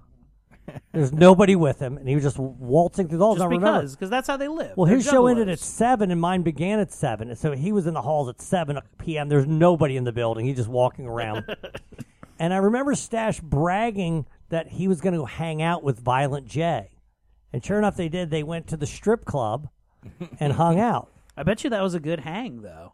[0.93, 3.37] There's nobody with him, and he was just waltzing through the halls.
[3.39, 4.77] Just Now, remember- because, because that's how they live.
[4.77, 5.53] Well, They're his show ended juggalos.
[5.53, 7.29] at seven, and mine began at seven.
[7.31, 9.29] And So he was in the halls at seven p.m.
[9.29, 10.47] There's nobody in the building.
[10.47, 11.45] He's just walking around.
[12.39, 16.91] and I remember Stash bragging that he was going to hang out with Violent J.
[17.53, 18.31] And sure enough, they did.
[18.31, 19.69] They went to the strip club
[20.41, 21.11] and hung out.
[21.37, 22.93] I bet you that was a good hang, though.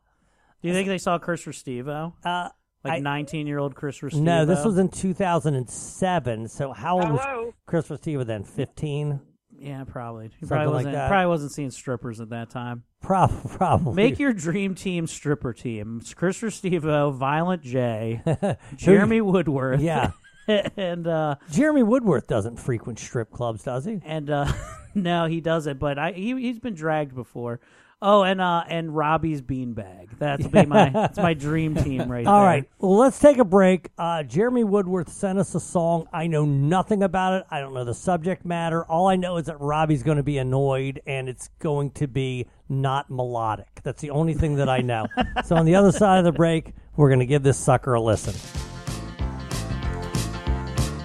[0.62, 2.14] Do you think they saw Chris Restivo?
[2.24, 2.48] Uh,
[2.84, 4.20] like 19 year old Chris Restivo?
[4.22, 6.48] No, this was in 2007.
[6.48, 7.54] So how old was Hello?
[7.66, 8.44] Chris Restivo then?
[8.44, 9.20] 15.
[9.60, 10.26] Yeah, probably.
[10.26, 11.08] He Something probably wasn't, that.
[11.08, 12.84] probably wasn't seeing strippers at that time.
[13.02, 13.94] Prob- probably.
[13.94, 15.98] Make your dream team stripper team.
[16.00, 18.22] It's Chris Restivo, Violent J,
[18.76, 19.80] Jeremy Woodworth.
[19.80, 20.12] Yeah.
[20.76, 24.00] and uh, Jeremy Woodworth doesn't frequent strip clubs, does he?
[24.04, 24.50] and uh,
[24.94, 25.78] no, he doesn't.
[25.78, 27.60] But I he he's been dragged before.
[28.00, 30.10] Oh, and uh, and Robbie's beanbag.
[30.20, 32.48] That's be my that's my dream team right All there.
[32.48, 32.64] right.
[32.78, 33.88] Well, let's take a break.
[33.98, 36.06] Uh, Jeremy Woodworth sent us a song.
[36.12, 37.46] I know nothing about it.
[37.50, 38.84] I don't know the subject matter.
[38.84, 42.46] All I know is that Robbie's going to be annoyed and it's going to be
[42.68, 43.80] not melodic.
[43.82, 45.08] That's the only thing that I know.
[45.44, 48.00] so on the other side of the break, we're going to give this sucker a
[48.00, 48.34] listen.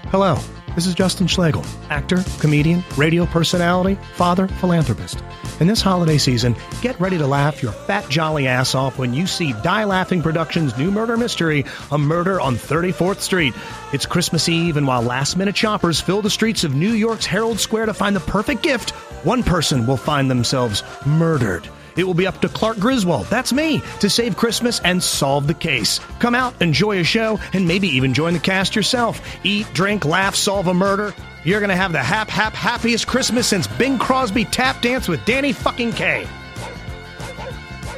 [0.09, 0.37] Hello,
[0.75, 5.23] this is Justin Schlegel, actor, comedian, radio personality, father, philanthropist.
[5.59, 9.27] In this holiday season, get ready to laugh your fat jolly ass off when you
[9.27, 13.53] see Die Laughing Productions' new murder mystery, A Murder on 34th Street.
[13.93, 17.59] It's Christmas Eve, and while last minute shoppers fill the streets of New York's Herald
[17.59, 18.91] Square to find the perfect gift,
[19.23, 21.67] one person will find themselves murdered.
[21.95, 25.53] It will be up to Clark Griswold, that's me, to save Christmas and solve the
[25.53, 25.99] case.
[26.19, 29.21] Come out, enjoy a show, and maybe even join the cast yourself.
[29.43, 31.13] Eat, drink, laugh, solve a murder.
[31.43, 35.51] You're gonna have the hap hap happiest Christmas since Bing Crosby tap dance with Danny
[35.51, 36.27] fucking Kaye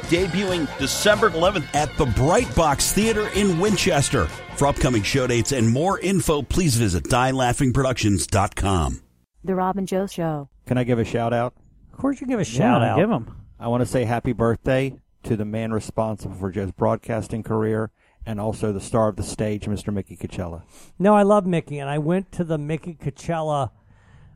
[0.06, 4.26] debuting December 11th at the Bright Box Theater in Winchester.
[4.56, 9.02] For upcoming show dates and more info, please visit dielaughingproductions.com.
[9.44, 10.50] The Rob and Joe Show.
[10.66, 11.54] Can I give a shout out?
[11.92, 12.98] Of course, you give a shout out.
[12.98, 13.36] give him.
[13.66, 17.90] I want to say happy birthday to the man responsible for Joe's broadcasting career
[18.24, 19.92] and also the star of the stage, Mr.
[19.92, 20.62] Mickey Cucchiella.
[21.00, 23.72] No, I love Mickey, and I went to the Mickey Cucchiella.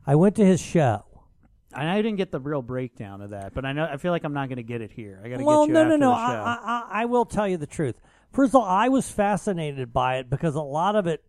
[0.04, 1.04] I went to his show.
[1.72, 4.24] And I didn't get the real breakdown of that, but I know I feel like
[4.24, 5.22] I'm not going to get it here.
[5.24, 6.10] I got to well, get you no, after no, no.
[6.10, 6.42] the I, show.
[6.42, 8.00] I, I, I will tell you the truth.
[8.32, 11.22] First of all, I was fascinated by it because a lot of it,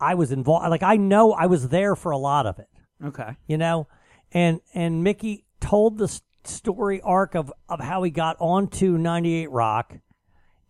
[0.00, 0.70] I was involved.
[0.70, 2.68] Like I know I was there for a lot of it.
[3.04, 3.36] okay.
[3.46, 3.88] You know,
[4.32, 9.50] and and Mickey told the s- story arc of of how he got onto 98
[9.50, 9.94] Rock,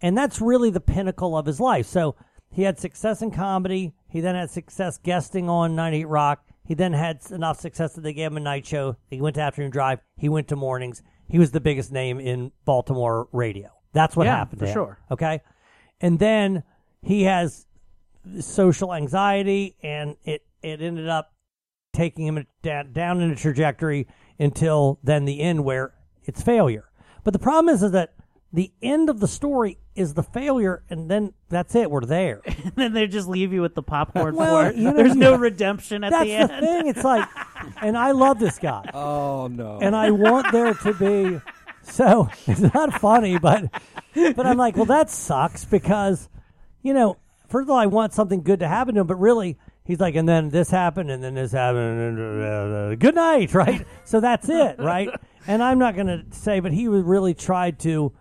[0.00, 1.86] and that's really the pinnacle of his life.
[1.86, 2.16] So
[2.50, 3.94] he had success in comedy.
[4.08, 6.44] He then had success guesting on 98 Rock.
[6.66, 8.96] He then had enough success that they gave him a night show.
[9.10, 10.00] He went to afternoon drive.
[10.16, 11.02] He went to mornings.
[11.28, 13.70] He was the biggest name in Baltimore radio.
[13.92, 14.98] That's what Yeah, happened for sure.
[15.10, 15.40] Okay,
[16.00, 16.62] and then
[17.02, 17.66] he has
[18.40, 21.32] social anxiety, and it it ended up
[21.92, 24.06] taking him down, down in a trajectory
[24.38, 25.92] until then the end where
[26.24, 26.88] it's failure.
[27.22, 28.14] But the problem is, is that
[28.52, 31.90] the end of the story is the failure, and then that's it.
[31.90, 32.40] We're there.
[32.46, 34.76] and then they just leave you with the popcorn Well, for it.
[34.76, 36.50] you know, There's no redemption at the end.
[36.50, 36.86] That's the the, thing.
[36.88, 37.28] It's like,
[37.82, 38.90] and I love this guy.
[38.94, 39.78] Oh no!
[39.80, 41.40] and I want there to be.
[41.82, 43.64] So it's not funny, but
[44.14, 46.28] but I'm like, well, that sucks because,
[46.82, 47.18] you know,
[47.48, 50.14] first of all, I want something good to happen to him, but really, he's like,
[50.14, 53.54] and then this happened, and then this happened, and uh, uh, uh, uh, good night,
[53.62, 53.86] right?
[54.04, 55.08] So that's it, right?
[55.46, 58.14] And I'm not going to say, but he really tried to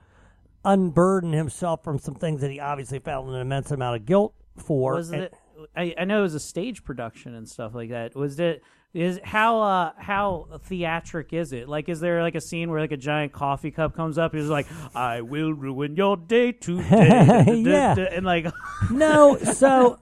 [0.66, 4.96] unburden himself from some things that he obviously felt an immense amount of guilt for.
[4.96, 5.34] was And- it?
[5.74, 8.14] I, I know it was a stage production and stuff like that.
[8.16, 8.62] Was it?
[8.94, 11.68] Is how uh how theatric is it?
[11.68, 14.36] Like, is there like a scene where like a giant coffee cup comes up?
[14.36, 17.96] He's like, "I will ruin your day today," Yeah.
[18.12, 18.46] and like,
[18.92, 19.98] No, so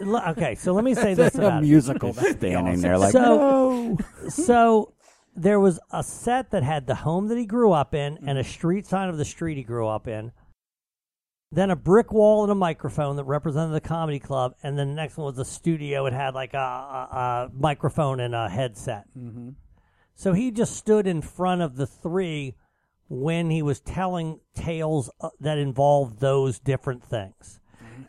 [0.00, 0.54] l- okay.
[0.54, 1.66] So let me say this That's a about it.
[1.66, 2.14] musical.
[2.14, 3.98] Standing there like, so,
[4.30, 4.94] so
[5.36, 8.44] there was a set that had the home that he grew up in and a
[8.44, 10.32] street sign of the street he grew up in.
[11.52, 14.94] Then a brick wall and a microphone that represented the comedy club, and then the
[14.94, 16.06] next one was a studio.
[16.06, 16.60] It had like a, a,
[17.12, 19.06] a microphone and a headset.
[19.18, 19.50] Mm-hmm.
[20.14, 22.54] So he just stood in front of the three
[23.08, 27.58] when he was telling tales uh, that involved those different things.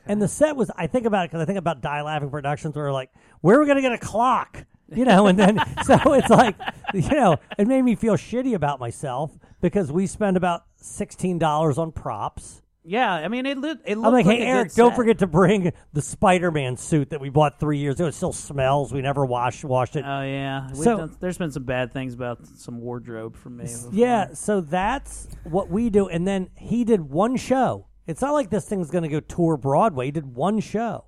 [0.05, 2.75] And the set was, I think about it because I think about Die Laughing Productions
[2.75, 3.11] where like,
[3.41, 4.65] where are we going to get a clock?
[4.93, 6.55] You know, and then, so it's like,
[6.93, 9.31] you know, it made me feel shitty about myself
[9.61, 12.61] because we spend about $16 on props.
[12.83, 13.87] Yeah, I mean, it looked.
[13.87, 14.95] It looked I'm like, like hey, a Eric, good don't set.
[14.95, 18.07] forget to bring the Spider-Man suit that we bought three years ago.
[18.07, 18.91] It still smells.
[18.91, 20.03] We never washed washed it.
[20.05, 23.65] Oh yeah, We've So- done- there's been some bad things about some wardrobe from me.
[23.65, 23.91] before.
[23.93, 26.07] Yeah, so that's what we do.
[26.07, 27.85] And then he did one show.
[28.07, 30.05] It's not like this thing's going to go tour Broadway.
[30.05, 31.05] He did one show.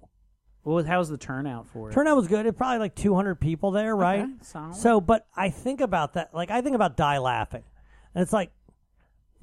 [0.61, 1.93] What was, how's the turnout for it?
[1.93, 2.45] Turnout was good.
[2.45, 4.27] It probably like 200 people there, right?
[4.41, 4.75] solid.
[4.75, 6.33] So, but I think about that.
[6.33, 7.63] Like, I think about Die Laughing.
[8.15, 8.51] And it's like,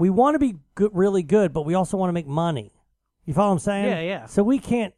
[0.01, 2.73] we want to be good, really good, but we also want to make money.
[3.27, 3.85] You follow what I'm saying?
[3.85, 4.27] Yeah, yeah.
[4.27, 4.95] So we can't,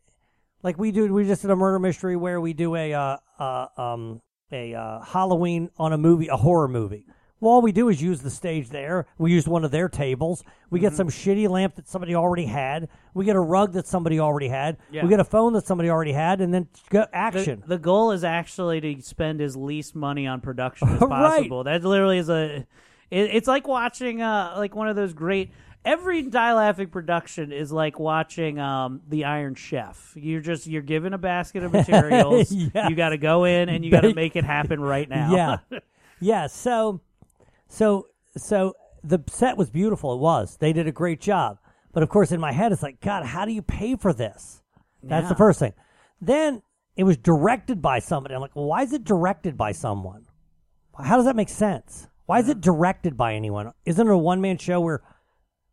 [0.63, 3.67] like we do, we just did a murder mystery where we do a, uh, uh,
[3.77, 7.05] um, a uh, Halloween on a movie, a horror movie.
[7.41, 9.07] Well, all we do is use the stage there.
[9.19, 10.45] We use one of their tables.
[10.71, 10.87] We Mm-hmm.
[10.87, 12.89] get some shitty lamp that somebody already had.
[13.15, 14.79] We get a rug that somebody already had.
[14.93, 15.03] Yeah.
[15.03, 17.65] We get a phone that somebody already had, and then go The, action.
[17.67, 21.09] the goal is actually to spend as least money on production as Right.
[21.11, 21.65] possible.
[21.65, 22.65] That literally is a.
[23.13, 25.51] It, it's like watching uh like one of those great.
[25.85, 30.15] Every die laughing production is like watching um the Iron Chef.
[30.17, 32.51] You're just you're given a basket of materials.
[32.51, 32.89] Yeah.
[32.89, 35.61] You got to go in and you got to make it happen right now.
[35.71, 35.79] Yeah,
[36.21, 36.47] yeah.
[36.47, 37.03] So,
[37.69, 40.15] so, so the set was beautiful.
[40.15, 40.57] It was.
[40.57, 41.59] They did a great job.
[41.93, 44.63] But of course, in my head, it's like, God, how do you pay for this?
[45.03, 45.75] That's the first thing.
[46.23, 46.63] Then
[46.97, 48.35] it was directed by somebody.
[48.35, 50.25] I'm like, well, why is it directed by someone?
[50.99, 52.09] How does that make sense?
[52.33, 53.73] Why is it directed by anyone?
[53.85, 55.03] Isn't it a one man show where?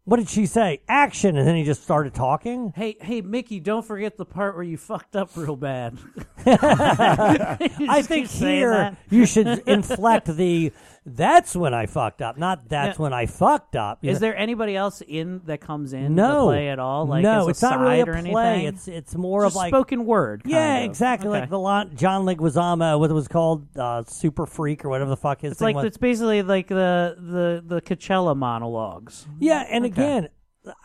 [0.04, 0.82] What did she say?
[0.90, 2.74] Action, and then he just started talking.
[2.76, 3.62] Hey, hey, Mickey!
[3.62, 5.98] Don't forget the part where you fucked up real bad.
[6.46, 10.74] I think here you should inflect the
[11.16, 14.20] "that's when I fucked up," not "that's Now, when I fucked up." You Is know?
[14.28, 17.06] there anybody else in that comes in no to play at all?
[17.06, 18.46] Like no, as a it's not really a side or play.
[18.54, 18.66] anything?
[18.68, 20.44] It's it's more Just of like spoken word.
[20.46, 20.86] Yeah, of.
[20.86, 21.30] exactly.
[21.30, 21.42] Okay.
[21.42, 25.18] Like the Lon- John Leguizamo, what it was called, uh, Super Freak or whatever the
[25.18, 25.86] fuck his It's thing like was.
[25.86, 29.28] it's basically like the the the Cucchiella monologues.
[29.40, 30.30] Yeah, and again,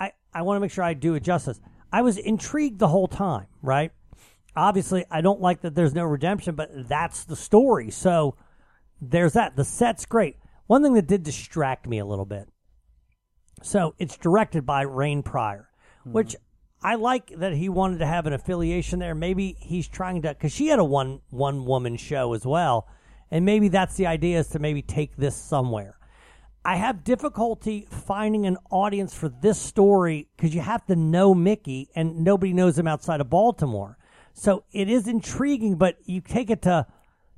[0.00, 1.60] I, I want to make sure I do it justice.
[1.92, 3.92] I was intrigued the whole time, right?
[4.56, 7.90] Obviously, I don't like that there's no redemption, but that's the story.
[7.90, 8.36] So
[9.10, 9.56] there's that.
[9.56, 10.36] The set's great.
[10.66, 12.48] One thing that did distract me a little bit.
[13.62, 15.68] So it's directed by Rain Pryor,
[16.02, 16.12] hmm.
[16.12, 16.36] which
[16.82, 19.14] I like that he wanted to have an affiliation there.
[19.14, 22.88] Maybe he's trying to because she had a one one woman show as well,
[23.30, 25.98] and maybe that's the idea is to maybe take this somewhere.
[26.66, 31.88] I have difficulty finding an audience for this story because you have to know Mickey,
[31.94, 33.98] and nobody knows him outside of Baltimore.
[34.32, 36.86] So it is intriguing, but you take it to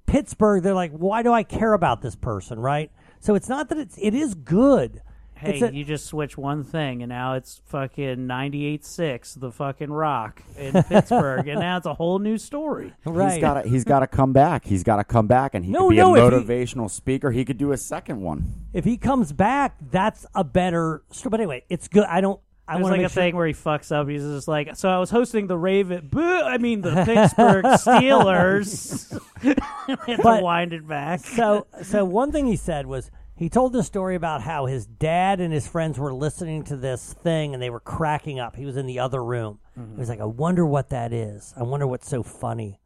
[0.07, 2.90] Pittsburgh, they're like, "Why do I care about this person?" Right?
[3.20, 5.02] So it's not that it's it is good.
[5.38, 9.90] Hey, It's a- you just switch one thing, and now it's fucking ninety-eight-six, the fucking
[9.90, 12.94] rock in Pittsburgh, and now it's a whole new story.
[13.04, 14.64] He's got to he's got to come back.
[14.64, 16.90] He's got to come back, and he No, could be no, a if he- motivational
[16.90, 17.30] speaker.
[17.32, 18.50] He could do a second one.
[18.72, 21.02] if he comes back, that's a better.
[21.11, 22.04] sto- But anyway, it's good.
[22.04, 22.40] I don't.
[22.69, 23.23] I want like a sure.
[23.23, 24.09] thing where he fucks up.
[24.09, 29.12] He's just like, so I was hosting the Raven, boo, I mean the Pittsburgh Steelers.
[30.07, 31.21] Had But- to wind it back.
[31.21, 35.41] so so one thing he said was he told the story about how his dad
[35.41, 38.57] and his friends were listening to this thing and they were cracking up.
[38.57, 39.61] He was in the other room.
[39.75, 39.99] He mm-hmm.
[39.99, 41.53] was like, I wonder what that is.
[41.57, 42.81] I wonder what's so funny.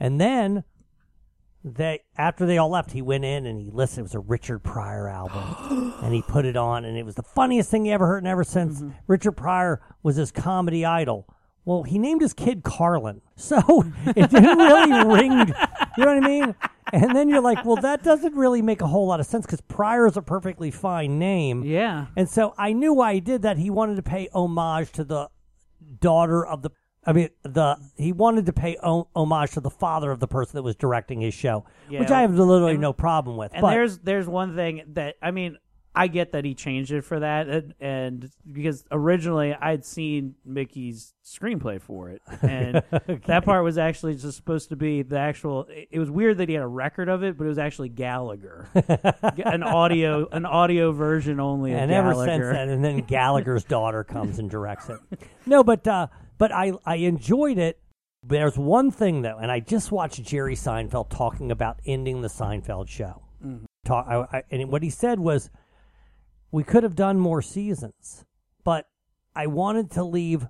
[0.00, 0.64] And then
[1.64, 4.00] they after they all left, he went in and he listened.
[4.00, 7.22] It was a Richard Pryor album, and he put it on, and it was the
[7.22, 8.18] funniest thing he ever heard.
[8.18, 8.90] And ever since, mm-hmm.
[9.06, 11.26] Richard Pryor was his comedy idol.
[11.64, 13.60] Well, he named his kid Carlin, so
[14.06, 15.54] it didn't really ring.
[15.96, 16.54] You know what I mean?
[16.92, 19.62] And then you're like, well, that doesn't really make a whole lot of sense because
[19.62, 21.64] Pryor is a perfectly fine name.
[21.64, 22.06] Yeah.
[22.16, 23.56] And so I knew why he did that.
[23.56, 25.28] He wanted to pay homage to the
[26.00, 26.70] daughter of the.
[27.04, 30.56] I mean, the he wanted to pay o- homage to the father of the person
[30.56, 33.52] that was directing his show, which I have literally no problem with.
[33.52, 35.58] And but there's there's one thing that I mean
[35.94, 41.12] I get that he changed it for that, and, and because originally I'd seen Mickey's
[41.22, 42.82] screenplay for it, and
[43.26, 45.66] that part was actually just supposed to be the actual.
[45.68, 47.90] It it was weird that he had a record of it, but it was actually
[47.90, 48.68] Gallagher,
[49.36, 51.72] an audio an audio version only.
[51.72, 54.98] Of and ever since then, and then Gallagher's daughter comes and directs it.
[55.44, 56.06] No, but uh,
[56.38, 57.78] but I I enjoyed it.
[58.24, 62.88] There's one thing though, and I just watched Jerry Seinfeld talking about ending the Seinfeld
[62.88, 63.22] show.
[63.44, 63.64] Mhm.
[63.84, 65.50] Talk, I, I, and what he said was,
[66.52, 68.24] we could have done more seasons,
[68.62, 68.86] but
[69.34, 70.46] I wanted to leave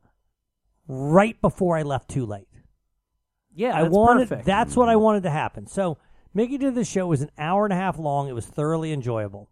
[0.87, 2.49] right before I left too late.
[3.55, 4.47] Yeah, I wanted perfect.
[4.47, 5.67] that's what I wanted to happen.
[5.67, 5.97] So
[6.35, 7.07] Mickey did the show.
[7.07, 8.29] It was an hour and a half long.
[8.29, 9.49] It was thoroughly enjoyable.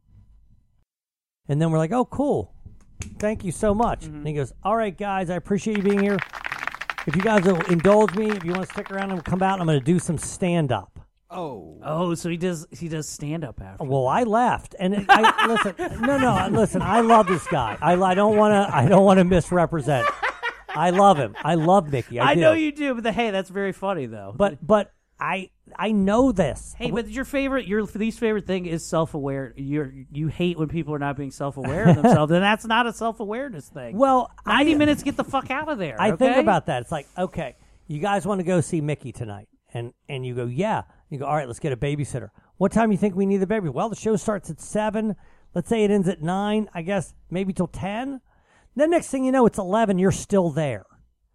[1.49, 2.55] And then we're like, oh, cool.
[3.19, 4.01] Thank you so much.
[4.01, 4.17] Mm-hmm.
[4.17, 6.19] And he goes, all right, guys, I appreciate you being here.
[7.07, 9.61] If you guys will indulge me, if you want to stick around and come out,
[9.61, 10.99] I'm going to do some stand up.
[11.31, 11.79] Oh.
[11.85, 13.85] Oh, so he does he does stand up after.
[13.85, 15.75] Well, I left, and it- I listen.
[16.03, 16.83] No, no, listen.
[16.83, 17.79] I love this guy.
[17.81, 18.77] I, I don't want to.
[18.77, 20.09] I don't want to misrepresent.
[20.69, 21.37] I love him.
[21.43, 22.19] I love Mickey.
[22.19, 22.41] I, I do.
[22.41, 24.35] know you do, but the, hey, that's very funny though.
[24.37, 26.75] But but I I know this.
[26.79, 29.55] Hey, but your favorite, your least favorite thing is self-aware.
[29.57, 32.93] You you hate when people are not being self-aware of themselves, and that's not a
[32.93, 33.97] self-awareness thing.
[33.97, 35.97] Well, ninety minutes, get the fuck out of there.
[36.01, 36.83] I think about that.
[36.83, 37.57] It's like, okay,
[37.87, 40.83] you guys want to go see Mickey tonight, and and you go, yeah.
[41.09, 42.29] You go, all right, let's get a babysitter.
[42.57, 43.69] What time do you think we need the baby?
[43.69, 45.17] Well, the show starts at seven.
[45.55, 46.69] Let's say it ends at nine.
[46.73, 48.21] I guess maybe till ten.
[48.77, 49.99] Then next thing you know, it's eleven.
[49.99, 50.87] You're still there.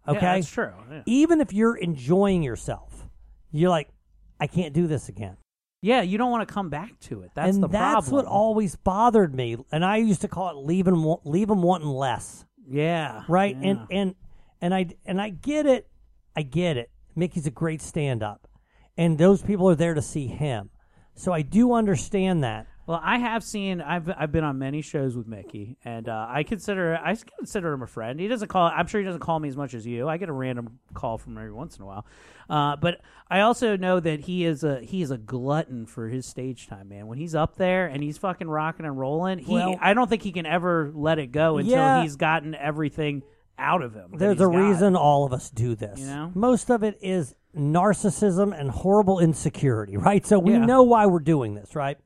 [0.06, 1.02] Yeah, Okay, that's true, yeah.
[1.04, 3.08] Even if you're enjoying yourself,
[3.50, 3.88] you're like,
[4.40, 5.36] I can't do this again.
[5.82, 7.30] Yeah, you don't want to come back to it.
[7.34, 8.12] That's and the that's problem.
[8.12, 9.56] what always bothered me.
[9.70, 12.44] And I used to call it leaving leave them wanting less.
[12.68, 13.22] Yeah.
[13.28, 13.56] Right.
[13.60, 13.68] yeah.
[13.68, 14.14] And and
[14.60, 15.88] and I and I get it.
[16.34, 16.90] I get it.
[17.14, 18.48] Mickey's a great stand up,
[18.96, 20.70] and those people are there to see him.
[21.14, 22.66] So I do understand that.
[22.86, 23.80] Well, I have seen.
[23.80, 27.82] I've I've been on many shows with Mickey, and uh, I consider I consider him
[27.82, 28.20] a friend.
[28.20, 28.70] He doesn't call.
[28.72, 30.08] I'm sure he doesn't call me as much as you.
[30.08, 32.06] I get a random call from him every once in a while,
[32.48, 36.26] uh, but I also know that he is a he is a glutton for his
[36.26, 36.88] stage time.
[36.88, 40.08] Man, when he's up there and he's fucking rocking and rolling, he Well- I don't
[40.08, 42.02] think he can ever let it go until Yeah.
[42.02, 43.24] he's gotten everything
[43.58, 44.10] out of him.
[44.16, 44.54] There's a got.
[44.54, 45.98] reason all of us do this.
[45.98, 46.30] You know?
[46.36, 50.24] Most of it is narcissism and horrible insecurity, right?
[50.24, 50.64] So we Yeah.
[50.66, 51.98] know why we're doing this, right?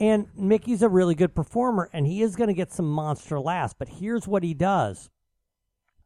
[0.00, 3.74] And Mickey's a really good performer, and he is going to get some monster laughs.
[3.76, 5.10] But here's what he does.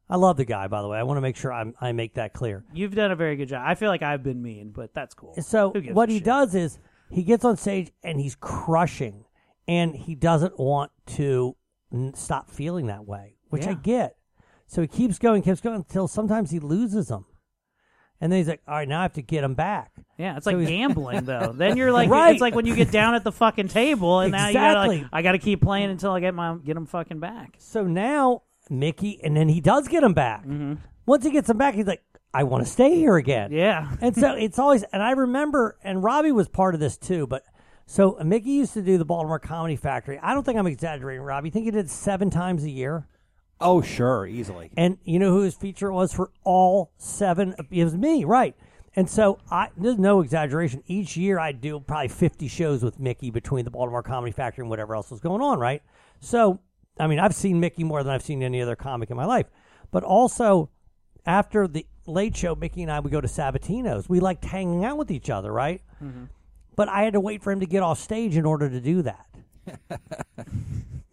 [0.09, 0.99] I love the guy, by the way.
[0.99, 2.65] I want to make sure I'm, I make that clear.
[2.75, 3.63] You've done a very good job.
[3.67, 5.35] I feel like I've been mean, but that's cool.
[5.41, 6.25] So what he shit?
[6.25, 6.79] does is
[7.11, 9.25] he gets on stage and he's crushing,
[9.69, 11.57] and he doesn't want to
[11.93, 14.17] n- stop feeling that way, which I get.
[14.67, 17.27] So he keeps going, keeps going until sometimes he loses them,
[18.23, 20.47] and then he's like, "All right, now I have to get him back." Yeah, it's
[20.47, 21.53] like he's- gambling though.
[21.57, 22.33] then you're like, Right.
[22.33, 24.91] it's like when you get down at the fucking table, and now you gotta like,
[24.93, 25.09] Exactly.
[25.13, 27.57] I got to keep playing until I get my get him fucking back.
[27.59, 30.43] So now Mickey, and then he does get him back.
[30.43, 30.75] Mm-hmm.
[31.05, 32.03] Once he gets him back, he's like,
[32.33, 36.03] "I want to stay here again." Yeah, and so it's always, and I remember, and
[36.03, 37.45] Robbie was part of this too, but.
[37.85, 40.19] So Mickey used to do the Baltimore Comedy Factory.
[40.23, 41.49] I don't think I'm exaggerating, Robbie.
[41.49, 43.07] You think he did it seven times a year?
[43.63, 44.71] Oh, sure, easily.
[44.77, 47.55] And you know who his feature was for all seven?
[47.71, 48.57] It was me, right?
[48.95, 50.83] And so I there's no exaggeration.
[50.87, 54.71] Each year I do probably 50 shows with Mickey between the Baltimore Comedy Factory and
[54.71, 55.83] whatever else was going on, right?
[56.21, 56.61] So
[56.99, 59.47] I mean, I've seen Mickey more than I've seen any other comic in my life.
[59.91, 60.71] But also
[61.25, 64.09] after the late show, Mickey and I would go to Sabatino's.
[64.09, 65.81] We liked hanging out with each other, right?
[66.03, 66.25] Mm-hmm.
[66.77, 69.03] But I had to wait for him to get off stage in order to do
[69.03, 69.27] that.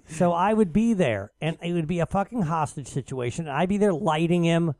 [0.10, 3.70] so I would be there, and it would be a fucking hostage situation, and I'd
[3.70, 4.74] be there lighting him,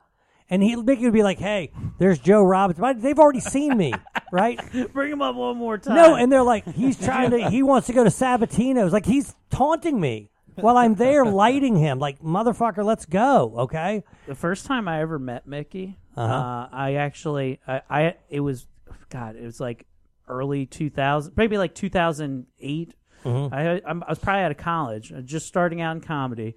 [0.50, 3.94] and he Mickey would be like, "Hey, there's Joe Robbins." But They've already seen me,
[4.32, 4.60] right?
[4.94, 5.96] Bring him up one more time.
[5.96, 8.92] No, and they're like, he's trying to, he wants to go to Sabatino's.
[8.94, 12.00] Like, he's taunting me while I'm there lighting him.
[12.00, 14.04] Like, motherfucker, let's go, okay?
[14.28, 16.34] the first time I ever met Mickey, Uh-huh.
[16.34, 18.68] uh, I actually, I, I, it was,
[19.10, 19.86] God, it was like
[20.28, 22.94] early 2000, maybe like 2008.
[23.24, 23.54] Mhm.
[23.54, 26.56] I, I'm- I was probably out of college, uh, just starting out in comedy,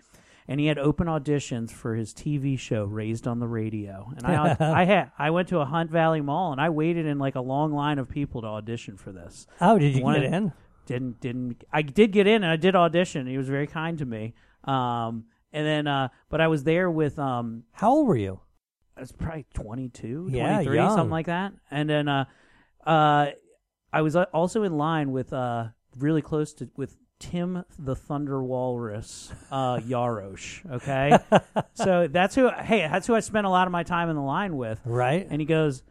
[0.48, 4.12] and he had open auditions for his TV show Raised on the Radio.
[4.16, 7.18] And I, I had, I went to a Hunt Valley Mall and I waited in
[7.18, 9.46] like a long line of people to audition for this.
[9.60, 10.52] Oh, did you One get in?
[10.86, 13.26] Didn't didn't I did get in and I did audition.
[13.28, 14.34] He was very kind to me.
[14.64, 18.40] Um, and then, uh, but I was there with um, How old were you?
[18.96, 20.90] I was probably 22, Yeah, 23, young.
[20.90, 21.52] something like that.
[21.70, 22.24] And then uh,
[22.84, 23.26] uh,
[23.92, 25.68] I was uh, also in line with uh,
[25.99, 30.68] really close to with Tim the Thunder Walrus uh, Yarosh.
[30.72, 31.16] Okay,
[31.74, 32.51] so that's who.
[32.51, 34.80] Hey, that's who I spent a lot of my time in the line with.
[34.84, 35.26] Right.
[35.30, 35.82] And he goes,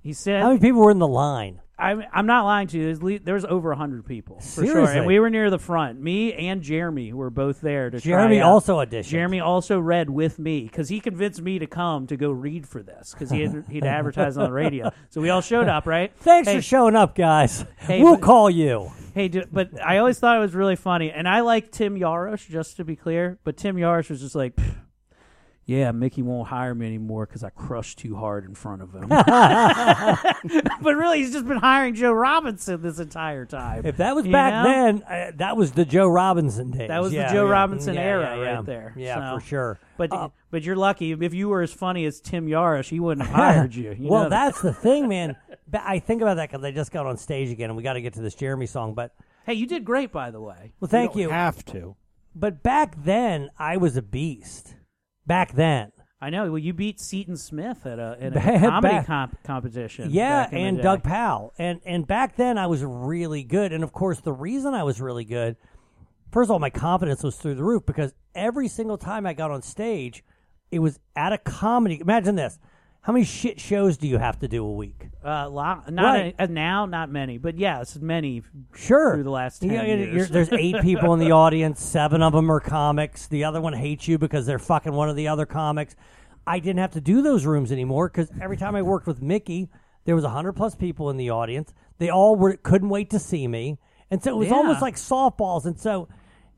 [0.00, 1.60] he said, How many people were in the line?
[1.78, 2.84] I'm, I'm not lying to you.
[2.86, 4.98] There's, le- there's over hundred people for sure, Seriously?
[4.98, 6.00] and we were near the front.
[6.00, 8.00] Me and Jeremy were both there to.
[8.00, 8.50] try Jeremy out.
[8.50, 9.04] also auditioned.
[9.08, 12.82] Jeremy also read with me because he convinced me to come to go read for
[12.82, 14.90] this because he had he'd advertised on the radio.
[15.10, 16.12] So we all showed up, right?
[16.20, 17.64] Thanks Hey, for showing up, guys.
[17.78, 18.90] Hey, we'll but- call you.
[19.14, 22.76] Hey, but I always thought it was really funny, and I like Tim Yarosh, just
[22.76, 23.38] to be clear.
[23.42, 24.74] But Tim Yarosh was just like, "Pff,
[25.68, 29.08] "Yeah, Mickey won't hire me anymore because I crushed too hard in front of him."
[29.08, 33.84] but really, he's just been hiring Joe Robinson this entire time.
[33.86, 34.70] If that was You back know?
[34.70, 36.88] then, uh, that was the Joe Robinson days.
[36.88, 37.52] That was Yeah, the Joe yeah.
[37.52, 38.54] Robinson Yeah, era yeah, yeah.
[38.56, 38.94] right there.
[38.96, 39.78] Yeah, So- for sure.
[39.96, 43.26] But Uh, but you're lucky if you were as funny as Tim Yarosh, he wouldn't
[43.26, 43.94] have hired you.
[43.98, 44.46] you well, know that.
[44.46, 45.36] that's the thing, man.
[45.74, 48.00] I think about that because I just got on stage again, and we got to
[48.00, 48.94] get to this Jeremy song.
[48.94, 49.12] But
[49.44, 50.72] Hey, you did great, by the way.
[50.80, 51.30] well, thank don't you.
[51.30, 51.96] Have to.
[52.34, 54.74] But back then, I was a beast.
[55.28, 56.50] Back then, I know.
[56.50, 60.08] Well, you beat Seton Smith at a, in a comedy back- comp- competition.
[60.10, 60.82] Yeah, back in the and.
[60.82, 61.52] Doug Powell.
[61.58, 63.72] And and back then I was really good.
[63.72, 65.56] And of course, the reason I was really good,
[66.32, 69.50] first of all, my confidence was through the roof because every single time I got
[69.50, 70.24] on stage,
[70.70, 72.00] it was at a comedy.
[72.00, 72.58] Imagine this:
[73.00, 75.08] how many shit shows do you have to do a week?
[75.24, 76.34] Uh, lo- not Right.
[76.38, 78.42] a, uh, now, not many, but yes, many.
[78.74, 79.14] Sure.
[79.14, 81.82] Through the last ten You you're- years, there's eight people in the audience.
[81.82, 83.26] Seven of them are comics.
[83.26, 85.96] The other one hates you because they're fucking one of the other comics.
[86.46, 89.68] I didn't have to do those rooms anymore because every time I worked with Mickey,
[90.04, 91.72] there was hundred plus people in the audience.
[91.98, 93.78] They all were couldn't wait to see me,
[94.10, 94.54] and so it was Yeah.
[94.54, 95.64] almost like softballs.
[95.66, 96.08] And so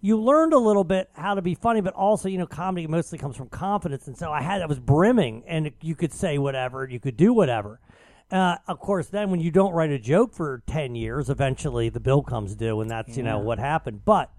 [0.01, 3.19] you learned a little bit how to be funny, but also you know comedy mostly
[3.19, 4.07] comes from confidence.
[4.07, 7.33] And so I had I was brimming, and you could say whatever, you could do
[7.33, 7.81] whatever.
[8.31, 12.01] Uh, of course, then when you don't write a joke for ten years, eventually the
[12.01, 13.45] bill comes due, and that's you know Yeah.
[13.45, 14.05] what happened.
[14.05, 14.31] But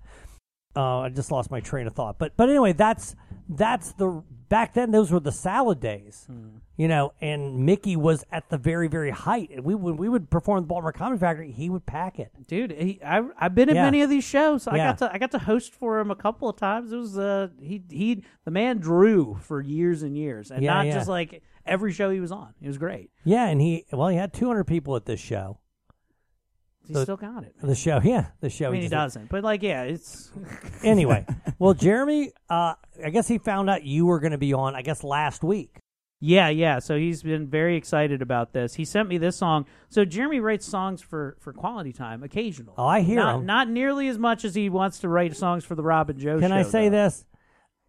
[0.75, 2.17] uh, I just lost my train of thought.
[2.17, 3.15] But but anyway, that's
[3.49, 4.91] that's the back then.
[4.91, 6.57] Those were the salad days, Hmm.
[6.81, 7.13] You know.
[7.21, 9.49] And Mickey was at the very very height.
[9.53, 12.31] And we when we would perform the Baltimore Comedy Factory, he would pack it.
[12.47, 12.71] dude.
[12.71, 13.85] He, I I've been at Yeah.
[13.85, 14.67] many of these shows.
[14.67, 14.87] I Yeah.
[14.89, 16.91] got to I got to host for him a couple of times.
[16.91, 20.85] It was uh he he the man drew for years and years, and Yeah, not
[20.87, 22.53] just like every show he was on.
[22.61, 23.11] It was great.
[23.23, 25.59] Yeah, and he well he had 200 people at this show.
[26.87, 27.53] He So- still got it.
[27.61, 28.69] The show, yeah, the show.
[28.69, 30.31] I mean, he just- doesn't, but like, yeah, it's
[30.83, 31.25] anyway,
[31.59, 32.73] well, Jeremy, uh,
[33.05, 34.73] I guess he found out you were going to be on.
[34.75, 35.77] I guess last week.
[36.23, 36.77] Yeah, yeah.
[36.77, 38.75] So he's been very excited about this.
[38.75, 39.65] He sent me this song.
[39.89, 42.75] So Jeremy writes songs for for Quality Time occasionally.
[42.77, 43.45] Oh, I hear not, him.
[43.47, 46.39] Not nearly as much as he wants to write songs for the Rob and Joe
[46.39, 46.55] Can show.
[46.55, 47.03] I say though.
[47.03, 47.25] this?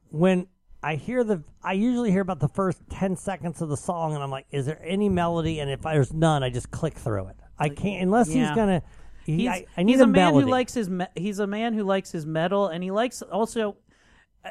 [0.09, 0.47] When
[0.83, 4.23] I hear the, I usually hear about the first ten seconds of the song, and
[4.23, 5.61] I'm like, is there any melody?
[5.61, 7.37] And if there's none, I just click through it.
[7.59, 8.83] I can't unless he's gonna.
[9.27, 10.47] He, He's, I, I need he's a, a man melody.
[10.47, 10.89] who likes his.
[10.89, 13.77] Me- he's a man who likes his metal, and he likes also.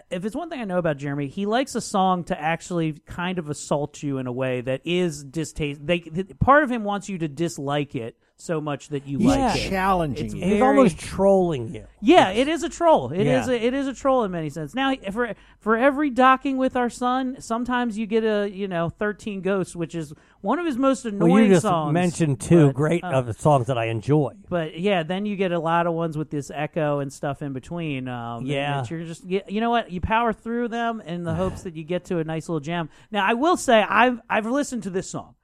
[0.09, 3.37] If it's one thing I know about Jeremy, he likes a song to actually kind
[3.37, 5.85] of assault you in a way that is distaste.
[5.85, 9.27] They th- part of him wants you to dislike it so much that you Yeah.
[9.29, 9.69] like it.
[9.69, 10.41] challenging It's you.
[10.41, 11.85] He's very- almost trolling you.
[12.01, 13.11] Yeah, it is a troll.
[13.11, 13.53] It is Yeah.
[13.53, 14.73] a, it is a troll in many sense.
[14.73, 19.41] Now, for for every docking with our son, sometimes you get a you know thirteen
[19.41, 21.93] ghosts, which is one of his most annoying Well, you just songs.
[21.93, 24.33] mentioned two but, great uh, of the songs that I enjoy.
[24.49, 27.53] but yeah, then you get a lot of ones with this echo and stuff in
[27.53, 28.07] between.
[28.07, 28.81] Um, and Yeah.
[28.81, 31.75] that you're just you you know what you power through them in the hopes that
[31.75, 32.89] you get to a nice little jam.
[33.11, 35.35] Now, I will say I've I've listened to this song,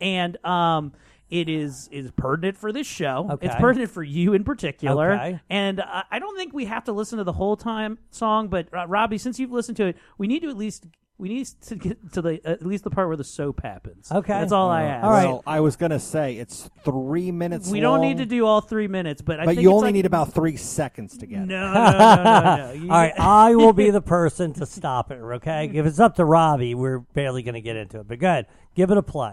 [0.00, 0.92] and um,
[1.30, 3.38] it is is pertinent for this show.
[3.42, 5.12] It's pertinent for you in particular.
[5.12, 5.40] Okay.
[5.50, 8.68] And uh, I don't think we have to listen to the whole time song, but
[8.72, 10.86] uh, Robbie, since you've listened to it, we need to at least
[11.18, 14.12] we need to get to the at least the part where the soap happens.
[14.12, 14.34] Okay.
[14.34, 15.02] that's all I ask.
[15.06, 17.70] Well, I was gonna say it's three minutes.
[17.70, 19.86] We don't need to do all three minutes, but I but think you it's only
[19.88, 21.40] like- need about three seconds to get.
[21.40, 21.46] it.
[21.46, 22.72] No, no, no, no, no.
[22.74, 25.14] You- All right, I will be the person to stop it.
[25.20, 28.06] Okay, if it's up to Robbie, we're barely going to get into it.
[28.08, 29.32] But go ahead, give it a play.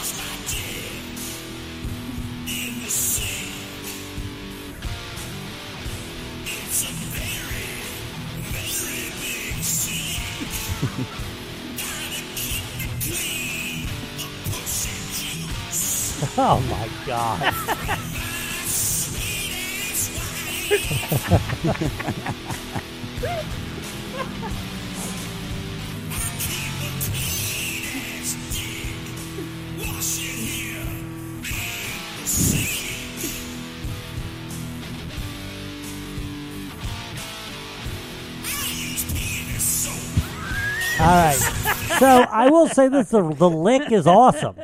[16.37, 17.53] Oh my god!
[41.01, 41.35] All right,
[41.97, 44.55] so I will say this: the, the lick is awesome.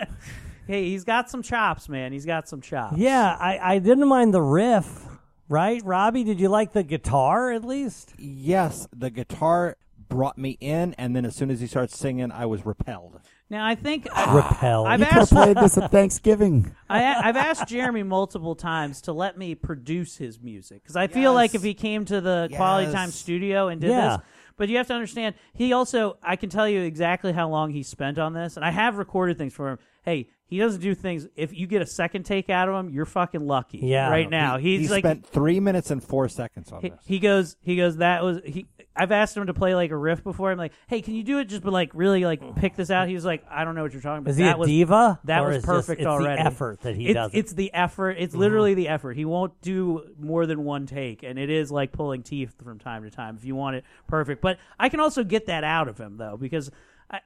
[0.67, 2.11] Hey, he's got some chops, man.
[2.11, 2.97] He's got some chops.
[2.97, 5.05] Yeah, I, I didn't mind the riff.
[5.49, 6.25] Right, Robbie?
[6.25, 8.13] Did you like the guitar at least?
[8.17, 9.77] Yes, the guitar
[10.09, 13.19] brought me in, and then as soon as he starts singing, I was repelled.
[13.49, 14.87] Now I think Repelled.
[14.87, 16.75] I've You could have asked played this at Thanksgiving.
[16.89, 21.33] I, I've asked Jeremy multiple times to let me produce his music because I feel
[21.33, 24.17] like if he came to the Quality Time studio and did Yeah.
[24.17, 24.25] this,
[24.57, 27.83] but you have to understand, he also I can tell you exactly how long he
[27.83, 29.79] spent on this, and I have recorded things for him.
[30.03, 31.27] hey, he doesn't do things.
[31.35, 33.79] If you get a second take out of him, you're fucking lucky.
[33.79, 34.09] Yeah.
[34.09, 36.99] right now He- he's he like spent three minutes and four seconds on he, this.
[37.05, 38.65] he goes he goes that was he
[38.97, 40.51] I've asked him to play like a riff before.
[40.51, 41.45] I'm like, hey, can you do it?
[41.45, 43.07] Just but like really like pick this out.
[43.07, 44.31] He was like, I don't know what you're talking about.
[44.31, 46.41] Is he that a was, diva, That was perfect it's the already.
[46.41, 47.37] effort that he it's, does it?
[47.37, 48.11] It's the effort.
[48.11, 48.39] It's mm-hmm.
[48.39, 49.15] literally the effort.
[49.15, 53.03] He won't do more than one take, and it is like pulling teeth from time
[53.03, 54.41] to time if you want it perfect.
[54.41, 56.71] But I can also get that out of him though because.
[57.09, 57.19] I,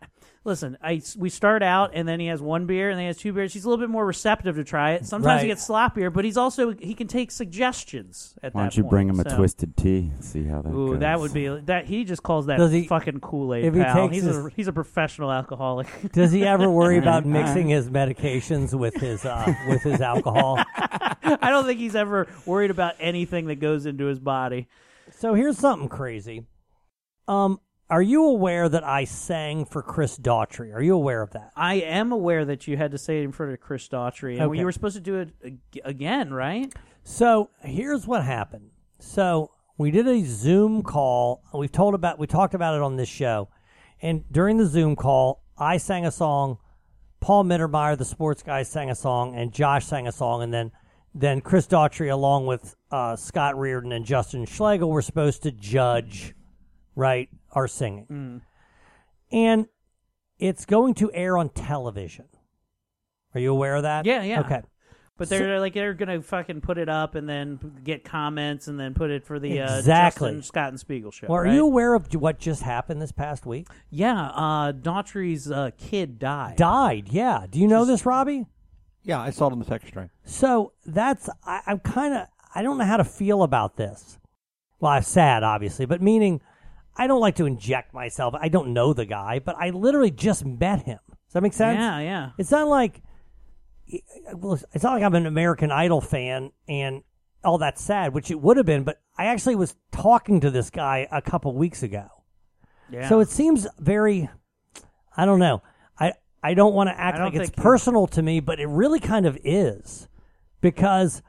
[0.43, 3.17] listen, I we start out and then he has one beer and then he has
[3.17, 3.51] two beers.
[3.51, 5.07] He's a little bit more receptive to try it.
[5.07, 8.77] Sometimes he gets sloppier, but he's also he can take suggestions at Why that don't
[8.77, 10.11] you point, bring him a so- twisted tea?
[10.19, 10.99] See how that Ooh, goes.
[10.99, 11.85] that would be that.
[11.85, 13.95] He just calls that Does he- fucking Kool Aid if he pal.
[14.07, 15.87] takes He's his- a he's a professional alcoholic.
[16.13, 20.59] Does he ever worry about mixing his medications with his uh, with his alcohol?
[20.77, 24.67] I don't think he's ever worried about anything that goes into his body.
[25.17, 26.45] So here's something crazy.
[27.27, 27.59] Um,
[27.91, 30.73] are you aware that I sang for Chris Daughtry?
[30.73, 31.51] Are you aware of that?
[31.57, 34.43] I am aware that you had to say it in front of Chris Daughtry, and
[34.43, 34.59] Okay.
[34.59, 36.73] you were supposed to do it ag- again, right?
[37.03, 38.69] So here's what happened.
[38.99, 41.43] So we did a Zoom call.
[41.53, 43.49] We've told about we talked about it on this show,
[44.01, 46.57] and during the Zoom call, I sang a song.
[47.19, 50.71] Paul Mittermeier, the sports guy, sang a song, and Josh sang a song, and then
[51.13, 56.33] then Chris Daughtry, along with uh, Scott Reardon and Justin Schlegel, were supposed to judge,
[56.95, 58.41] right, our singing, Mm.
[59.31, 59.67] and
[60.39, 62.25] it's going to air on television.
[63.33, 64.05] Are you aware of that?
[64.05, 64.39] Yeah, yeah.
[64.41, 64.61] Okay.
[65.17, 68.95] But they're like they're gonna fucking put it up and then get comments and then
[68.95, 70.29] put it for the uh, Exactly.
[70.29, 71.27] Justin Scott and Spiegel show.
[71.27, 71.53] Well, are right?
[71.53, 73.67] you aware of what just happened this past week?
[73.91, 76.55] Yeah, uh, Daughtry's uh, kid died.
[76.55, 77.45] Died, yeah.
[77.47, 78.47] Do you know this, Robbie?
[79.03, 80.09] Yeah, I saw it on the text string.
[80.25, 84.17] So that's I, I'm kind of I don't know how to feel about this.
[84.79, 86.41] Well, I'm sad, obviously, but meaning
[86.95, 88.33] I don't like to inject myself.
[88.39, 90.99] I don't know the guy, but I literally just met him.
[91.07, 91.79] Does that make sense?
[91.79, 92.29] Yeah, yeah.
[92.37, 93.01] It's not like
[94.33, 97.03] well, it's not like I'm an American Idol fan and
[97.43, 98.83] all that sad, which it would have been.
[98.83, 102.07] But I actually was talking to this guy a couple weeks ago.
[102.89, 103.07] Yeah.
[103.09, 104.29] So it seems very,
[105.15, 105.61] I don't know.
[105.99, 106.13] I
[106.43, 109.37] I don't want to act like it's personal to me, but it really kind of
[109.43, 110.07] is
[110.59, 111.21] because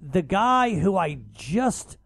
[0.00, 1.96] the guy who I just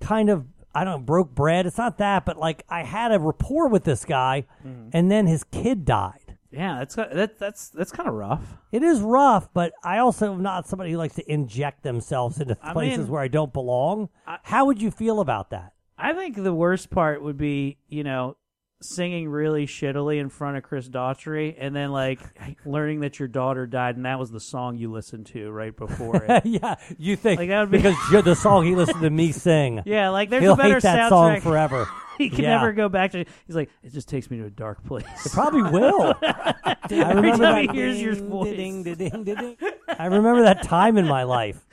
[0.00, 1.66] kind of I don't know broke bread.
[1.66, 4.90] It's not that, but like I had a rapport with this guy, Mm-hmm.
[4.92, 6.36] and then his kid died.
[6.52, 8.56] Yeah, that's that, that's that's kind of rough.
[8.72, 12.56] It is rough, but I also am not somebody who likes to inject themselves into
[12.62, 14.08] I places mean, where I don't belong.
[14.42, 15.74] How would you feel about that?
[15.96, 18.36] I think the worst part would be, you know,
[18.82, 22.18] singing really shittily in front of Chris Daughtry and then like
[22.64, 26.24] learning that your daughter died and that was the song you listened to right before
[26.24, 26.46] it.
[26.46, 29.32] yeah, you think Like, that would be- because you're the song he listened to me
[29.32, 29.82] sing.
[29.86, 31.08] Yeah, like there's He'll a better hate that soundtrack.
[31.10, 31.88] song forever.
[32.18, 32.56] he can Yeah.
[32.56, 33.24] never go back to.
[33.46, 35.04] He's like, it just takes me to a dark place.
[35.26, 36.14] It probably will.
[36.22, 37.74] I Every remember time that.
[37.74, 38.56] he hears your ding, voice.
[38.56, 39.56] ding, ding, ding, ding, ding.
[39.88, 41.66] I remember that time in my life.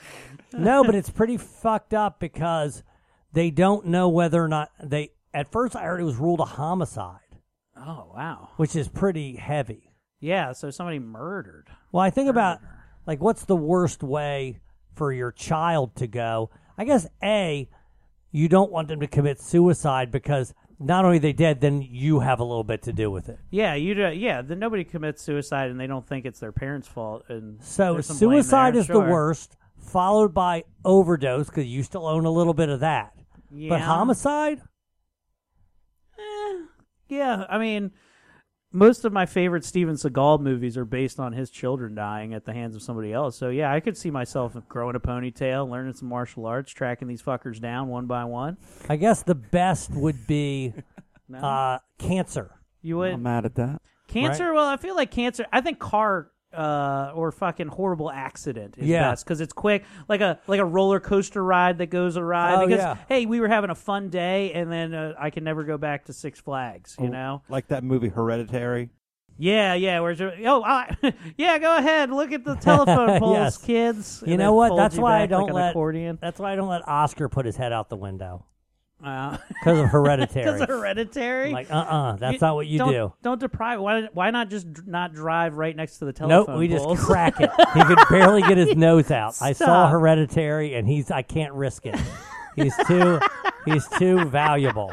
[0.54, 2.84] No, but it's pretty fucked up because
[3.34, 5.12] they don't know whether or not they.
[5.34, 7.20] At first, I heard it was ruled a homicide,
[7.78, 8.50] Oh wow.
[8.58, 9.92] which is pretty heavy.
[10.20, 11.68] Yeah, so somebody murdered.
[11.92, 12.60] Well, I think about
[13.06, 14.60] like what's the worst way
[14.96, 16.50] for your child to go?
[16.78, 17.70] I guess a
[18.32, 22.20] you don't want them to commit suicide because not only are they dead, then you
[22.20, 23.40] have a little bit to do with it.
[23.50, 24.10] Yeah, you do.
[24.10, 27.24] Yeah, then nobody commits suicide and they don't think it's their parents' fault.
[27.30, 29.10] And So there's some blame suicide there, is the sure.
[29.10, 33.14] worst, followed by overdose because you still own a little bit of that.
[33.52, 33.70] Yeah.
[33.70, 34.62] But homicide,
[37.10, 37.92] Yeah, I mean,
[38.72, 42.54] most of my favorite Steven Seagal movies are based on his children dying at the
[42.54, 43.38] hands of somebody else.
[43.38, 47.22] So yeah, I could see myself growing a ponytail, learning some martial arts, tracking these
[47.22, 48.58] fuckers down one by one.
[48.90, 50.74] I guess the best would be
[51.30, 51.40] No?
[51.40, 52.52] uh, cancer.
[52.82, 53.82] You would I'm mad at that.
[54.08, 54.54] cancer?
[54.54, 55.46] Well, I feel like cancer.
[55.52, 56.32] I think car.
[56.54, 59.12] Uh, or fucking horrible accident is Yeah.
[59.12, 62.56] best because it's quick, like a like a roller coaster ride that goes awry.
[62.56, 62.98] Oh, because yeah.
[63.10, 66.06] hey, we were having a fun day, and then uh, I can never go back
[66.06, 66.96] to Six Flags.
[67.02, 67.42] You know?
[67.50, 68.90] like that movie Hereditary.
[69.38, 70.00] Yeah, yeah.
[70.00, 70.96] Where's your, oh, I,
[71.38, 71.60] yeah.
[71.60, 72.10] Go ahead.
[72.12, 73.58] Look at the telephone poles, Yes.
[73.60, 74.24] kids.
[74.26, 74.76] You And know what?
[74.76, 76.18] That's you why I back don't like an let accordion.
[76.22, 78.46] That's why I don't let Oscar put his head out the window
[79.04, 80.46] Uh, because of hereditary.
[80.46, 81.48] Because of hereditary.
[81.48, 83.14] I'm like, uh-uh, that's not what you don't, do.
[83.22, 83.80] Don't deprive.
[83.80, 84.08] Why?
[84.14, 86.56] Why not just not drive right next to the telephone?
[86.56, 87.50] Nope, we just crack it.
[87.74, 89.36] He could barely get his nose out.
[89.40, 91.96] I saw Hereditary, and he's I can't risk it.
[92.56, 93.20] He's too
[93.66, 94.92] he's too valuable.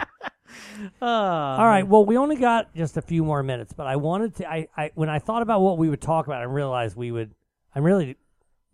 [1.00, 4.36] Oh, All right, well, we only got just a few more minutes, but I wanted
[4.36, 4.50] to.
[4.50, 7.34] I, I when I thought about what we would talk about, I realized we would.
[7.74, 8.16] I'm really.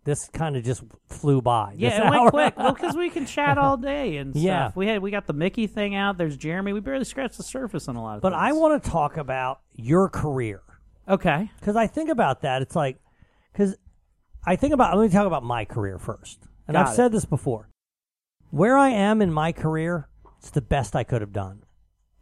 [0.03, 1.75] This kind of just flew by.
[1.77, 2.29] Yeah, it went hour.
[2.31, 2.55] quick.
[2.57, 4.65] Well, because we can chat all day and Yeah.
[4.67, 4.75] stuff.
[4.75, 6.17] We had we got the Mickey thing out.
[6.17, 6.73] There's Jeremy.
[6.73, 8.41] We barely scratched the surface on a lot of But things.
[8.41, 10.61] I want to talk about your career.
[11.07, 11.51] Okay.
[11.59, 12.61] Because I think about that.
[12.63, 12.97] It's like,
[13.53, 13.75] because
[14.45, 16.39] I think about, let me talk about my career first.
[16.67, 16.95] And Got I've it.
[16.95, 17.69] said this before.
[18.49, 20.07] Where I am in my career,
[20.39, 21.63] it's the best I could have done.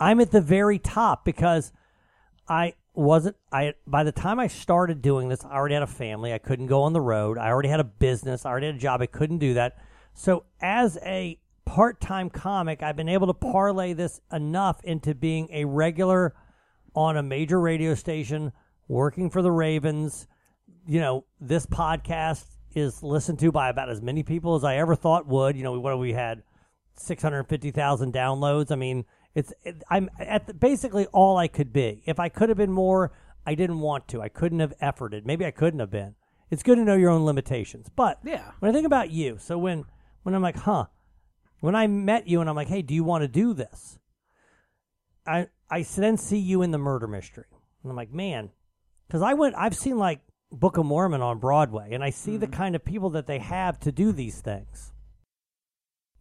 [0.02, 1.72] I'm at the very top because
[2.48, 6.34] I wasn't, I, by the time I started doing this, I already had a family.
[6.34, 7.38] I couldn't go on the road.
[7.38, 8.46] I already had a business.
[8.46, 9.02] I already had a job.
[9.02, 9.78] I couldn't do that.
[10.14, 15.48] So as a part time comic, I've been able to parlay this enough into being
[15.52, 16.36] a regular
[16.94, 18.52] on a major radio station,
[18.88, 20.28] working for the Ravens.
[20.88, 22.46] You know, this podcast
[22.76, 25.56] is listened to by about as many people as I ever thought would.
[25.56, 26.44] You know, what we had?
[27.00, 28.72] 650,000 downloads.
[28.72, 32.04] I mean, it's it, I'm at the, basically all I could be.
[32.06, 33.12] If I could have been more,
[33.46, 34.22] I didn't want to.
[34.22, 35.26] I couldn't have efforted.
[35.26, 36.16] Maybe I couldn't have been.
[36.50, 37.90] It's good to know your own limitations.
[37.96, 38.52] But Yeah.
[38.60, 39.86] when I think about you, so when
[40.24, 40.86] when I'm like, huh,
[41.60, 44.00] when I met you and I'm like, hey, do you want to do this?
[45.26, 47.46] I I then see you in the murder mystery,
[47.84, 48.50] and I'm like, man,
[49.08, 50.22] because I went, I've seen like
[50.52, 52.56] Book of Mormon on Broadway, and I see the mm-hmm.
[52.56, 54.92] kind of people that they have to do these things.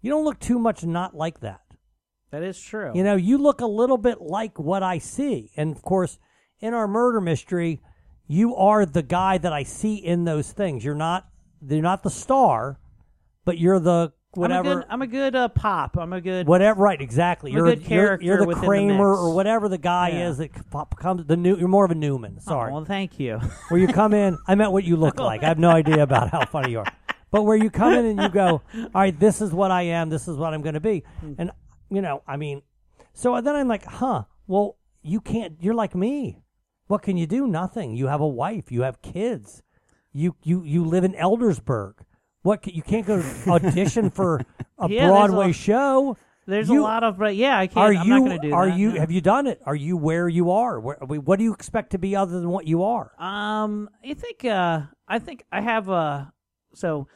[0.01, 1.61] You don't look too much not like that.
[2.31, 2.93] That is true.
[2.95, 5.51] You know, you look a little bit like what I see.
[5.57, 6.19] And of course,
[6.61, 7.81] in our murder mystery,
[8.27, 10.85] you are the guy that I see in those things.
[10.85, 11.27] You're not
[11.67, 12.79] you're not the star,
[13.45, 15.97] but you're the whatever I'm a good, I'm a good uh, pop.
[15.97, 17.51] I'm a good whatever right exactly.
[17.51, 19.19] I'm you're a good you're- character you're, the within the Kramer mix.
[19.21, 20.29] or whatever the guy Yeah.
[20.29, 22.39] is that pop- comes the new you're more of a Newman.
[22.41, 22.71] Sorry.
[22.71, 23.41] Oh, well, thank you.
[23.71, 25.43] where you come in, I meant what you look like.
[25.43, 26.87] I have no idea about how funny you are.
[27.31, 30.09] But where you come in and you go, all right, this is what I am,
[30.09, 31.05] this is what I'm going to be.
[31.39, 31.51] And,
[31.91, 32.63] you know, I mean,
[33.13, 36.43] so then I'm like, huh, well, you can't, you're like me.
[36.87, 37.47] What can you do?
[37.47, 37.95] Nothing.
[37.95, 39.63] You have a wife, you have kids,
[40.13, 41.95] you, you, you live in Eldersburg.
[42.43, 44.41] What, can, you can't go audition for
[44.79, 46.17] a Yeah, there's Broadway a- show.
[46.47, 47.77] There's You- a lot of, but yeah, I can't.
[47.77, 48.15] Are I'm you?
[48.15, 48.79] not going to do are that.
[48.79, 48.93] you?
[48.93, 49.01] no.
[49.01, 49.61] Have you done it?
[49.67, 50.81] Are you where you are?
[50.81, 53.13] Where, what do you expect to be other than what you are?
[53.19, 56.33] Um, I think uh, I think I have a
[56.75, 57.09] so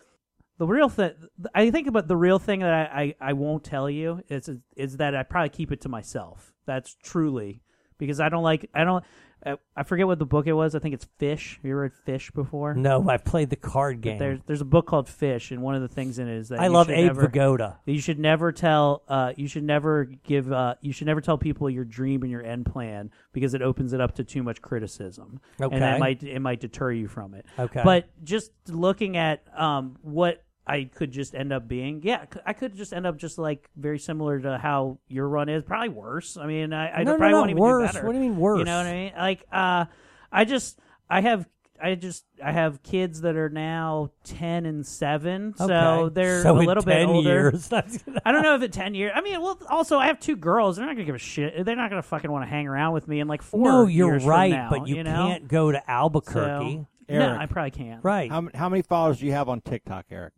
[0.59, 1.12] the real thing.
[1.55, 4.98] I think about the real thing that I, I, I won't tell you is is
[4.98, 6.53] that I probably keep it to myself.
[6.66, 7.62] That's truly
[7.98, 9.05] because I don't like I don't
[9.45, 10.74] I, I forget what the book it was.
[10.74, 11.57] I think it's Fish.
[11.57, 12.74] Have you ever read Fish before?
[12.74, 14.18] No, I've played the card game.
[14.18, 16.61] There's there's a book called Fish, and one of the things in it is that
[16.61, 17.76] I you love should Abe never, Vigoda.
[17.84, 19.03] You should never tell.
[19.09, 20.53] Uh, you should never give.
[20.53, 23.93] Uh, you should never tell people your dream and your end plan because it opens
[23.93, 25.78] it up to too much criticism, and Okay.
[25.80, 27.45] that might it might deter you from it.
[27.59, 27.82] Okay.
[27.84, 32.76] But just looking at um, what I could just end up being, yeah, I could
[32.76, 36.36] just end up just like very similar to how your run is, probably worse.
[36.36, 37.90] I mean, I, I No, no, probably no, won't even worse.
[37.90, 38.06] do better.
[38.06, 38.58] What do you mean worse?
[38.60, 39.12] You know what I mean?
[39.16, 39.84] Like, uh,
[40.30, 40.78] I just,
[41.10, 41.46] I have.
[41.84, 46.60] I just I have kids that are now ten and seven, so they're So a
[46.60, 47.28] in little 10 bit older.
[47.28, 47.72] years-
[48.24, 49.10] I don't know if at ten years.
[49.12, 50.76] I mean, well, also I have two girls.
[50.76, 51.64] They're not gonna give a shit.
[51.64, 53.64] They're not gonna fucking want to hang around with me in like four.
[53.64, 55.26] no, you're years from right, now, but you, know?
[55.26, 56.86] can't go to Albuquerque.
[57.08, 58.04] So- no, I probably can't.
[58.04, 58.30] Right.
[58.30, 60.34] How, how many followers do you have on TikTok, Eric?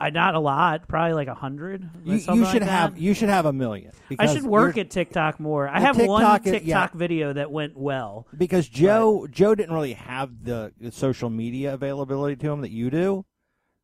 [0.00, 1.88] I not a lot, probably like a hundred.
[2.04, 2.68] You, something you like should that.
[2.70, 3.92] have you should have a million.
[4.18, 5.68] I should work at TikTok more.
[5.68, 6.88] I The have one TikTok is- yeah.
[6.94, 8.26] video that went well.
[8.36, 12.90] because Joe Joe didn't really have the, the social media availability to him that you
[12.90, 13.24] do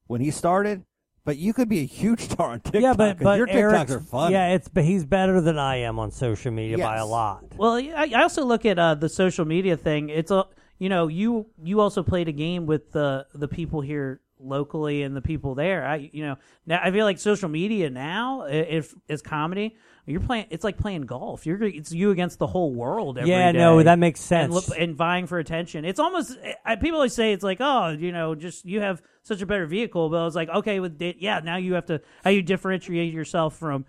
[0.07, 0.85] when he started.
[1.25, 2.83] But you could be a huge star on TikTok.
[2.83, 4.33] yeah, but 'cause but your TikToks Eric's- are fun.
[4.33, 7.45] Yeah, it's but he's better than I am on social media by a lot.
[7.57, 10.09] Well, I, I also look at uh, the social media thing.
[10.09, 10.45] It's a
[10.79, 15.15] you know you you also played a game with the the people here locally and
[15.17, 15.87] the people there.
[15.87, 16.37] I you know
[16.67, 19.77] now I feel like social media now if is comedy.
[20.09, 20.47] You're playing.
[20.51, 21.47] It's like playing golf.
[21.47, 23.19] You're it's you against the whole world.
[23.19, 24.69] every Yeah, no, that makes And, sense.
[24.69, 25.85] look- and vying for attention.
[25.85, 29.43] It's almost I, people always say it's like oh you know just you have such
[29.43, 30.09] a better vehicle.
[30.09, 33.57] But I was like okay with yeah now you have to how you differentiate yourself
[33.59, 33.85] from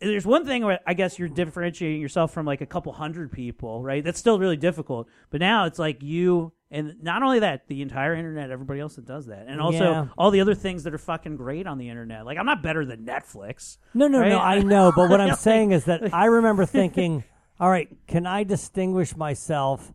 [0.00, 3.82] there's one thing where I guess you're differentiating yourself from like a couple hundred people,
[3.82, 4.02] right?
[4.02, 5.08] That's still really difficult.
[5.28, 9.04] But now it's like you, and not only that, the entire internet, everybody else that
[9.06, 10.06] does that, and also Yeah.
[10.16, 12.24] all the other things that are fucking great on the internet.
[12.26, 13.78] Like I'm not better than Netflix.
[13.94, 14.36] No, no, no.
[14.36, 14.56] right?
[14.58, 17.24] I know, but what I'm Like- saying is that I remember thinking,
[17.58, 19.92] all right, can I distinguish myself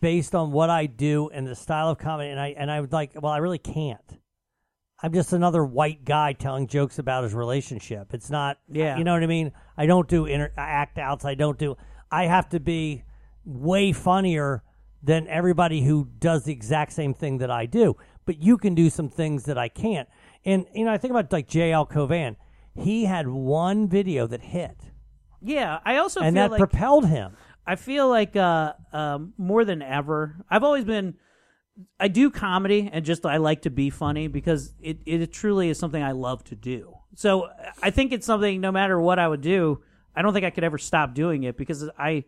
[0.00, 2.30] based on what I do and the style of comedy?
[2.30, 4.00] And I and I was like, well, I really can't.
[5.02, 8.14] I'm just another white guy telling jokes about his relationship.
[8.14, 8.96] It's not, Yeah.
[8.96, 9.52] you know what I mean.
[9.76, 11.26] I don't do inter- act outs.
[11.26, 11.76] I don't do.
[12.10, 13.04] I have to be
[13.44, 14.62] way funnier
[15.06, 17.96] than everybody who does the exact same thing that I do.
[18.26, 20.08] But you can do some things that I can't.
[20.44, 22.36] And you know, I think about like JL Cauvin.
[22.74, 24.76] He had one video that hit,
[25.40, 27.36] Yeah, I also and feel that like, propelled him.
[27.66, 31.14] I feel like uh, um, more than ever, I've always been.
[32.00, 35.78] I do comedy, and just I like to be funny because it, it truly is
[35.78, 36.94] something I love to do.
[37.14, 37.48] So
[37.82, 38.60] I think it's something.
[38.60, 39.82] No matter what I would do,
[40.14, 42.24] I don't think I could ever stop doing it because I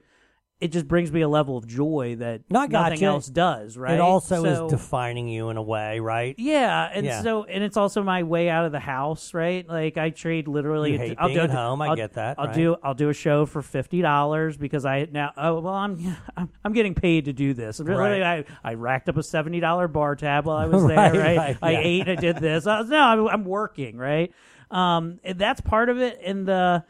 [0.60, 3.04] it just brings me a level of joy that No, I nothing gotcha.
[3.04, 3.76] else does.
[3.76, 3.94] Right.
[3.94, 6.34] It also So- is defining you in a way, right?
[6.36, 7.22] Yeah, and Yeah.
[7.22, 9.68] so and it's also my way out of the house, right?
[9.68, 10.92] Like I trade literally.
[10.92, 12.54] You hate I'll being do at home, I I'll- get that, I'll right.
[12.54, 16.48] do I'll do a show for fifty dollars because I now oh well I'm I'm,
[16.64, 17.78] I'm getting paid to do this.
[17.80, 20.96] Really, I I racked up a seventy dollar bar tab while I was there.
[20.96, 21.78] Right, right, right, I yeah.
[21.82, 22.08] ate.
[22.08, 22.66] I did this.
[22.66, 23.96] I was, no, I'm, I'm working.
[23.96, 24.32] Right.
[24.72, 26.20] Um, and that's part of it.
[26.24, 26.84] And the,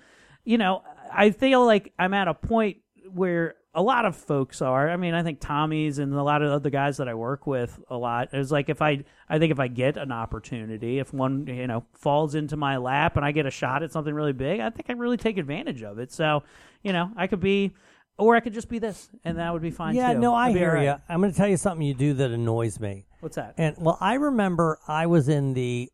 [0.44, 2.78] you know, I feel like I'm at a point
[3.12, 4.90] where a lot of folks are.
[4.90, 7.78] I mean, I think Tommy's and a lot of other guys that I work with
[7.88, 11.46] a lot is like if I, I think if I get an opportunity, if one
[11.46, 14.60] you know falls into my lap and I get a shot at something really big,
[14.60, 16.12] I think I really take advantage of it.
[16.12, 16.42] So,
[16.82, 17.74] you know, I could be,
[18.16, 19.94] or I could just be this, and that would be fine.
[19.94, 20.18] Yeah, too.
[20.18, 20.94] no, I hear all you.
[21.08, 23.04] I'm going to tell you something you do that annoys me.
[23.20, 23.54] What's that?
[23.58, 25.90] And well, I remember I was in the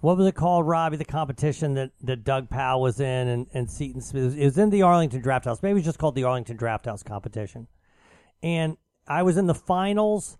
[0.00, 0.96] what was it called, Robbie?
[0.96, 4.36] The competition that, that Doug Powell was in and, and Seton Smith.
[4.36, 5.62] It was, in the Arlington Draft House.
[5.62, 7.66] Maybe it was just called the Arlington Draft House competition.
[8.42, 8.76] And
[9.08, 10.36] I was in the finals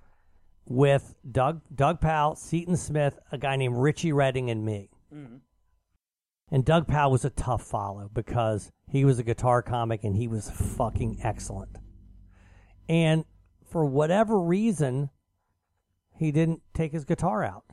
[0.66, 4.90] with Doug Doug Powell, Seton Smith, a guy named Richie Redding, and me.
[5.14, 5.36] Mm-hmm.
[6.50, 10.28] And Doug Powell was a tough follow because he was a guitar comic and he
[10.28, 11.76] was fucking excellent.
[12.88, 13.24] And
[13.64, 15.11] for whatever reason,
[16.16, 17.64] he didn't take his guitar out.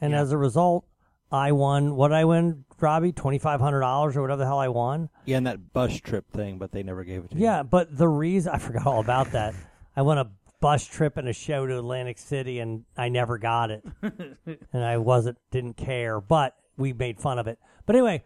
[0.00, 0.86] And as a result,
[1.32, 4.68] I won what I win, Robby, twenty five hundred dollars or whatever the hell I
[4.68, 5.10] won.
[5.24, 7.44] Yeah, and that bus trip thing, but they never gave it to you.
[7.44, 9.54] Yeah, but the reason I forgot all about that.
[9.96, 13.70] I won a bus trip and a show to Atlantic City, and I never got
[13.70, 16.20] it, and I wasn't didn't care.
[16.20, 17.58] But we made fun of it.
[17.86, 18.24] But anyway,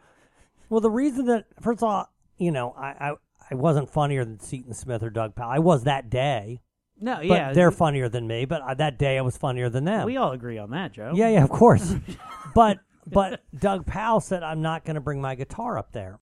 [0.69, 3.15] well, the reason that first of all, you know, I I,
[3.51, 5.51] I wasn't funnier than Seton Smith or Doug Powell.
[5.51, 6.61] I was that day.
[7.01, 8.45] No, but yeah, they're funnier than me.
[8.45, 10.07] But uh, that day I was funnier than them.
[10.07, 11.13] We all agree on that, Joe.
[11.15, 11.95] Yeah, yeah, of course.
[12.55, 16.21] but but Doug Powell said I'm not going to bring my guitar up there.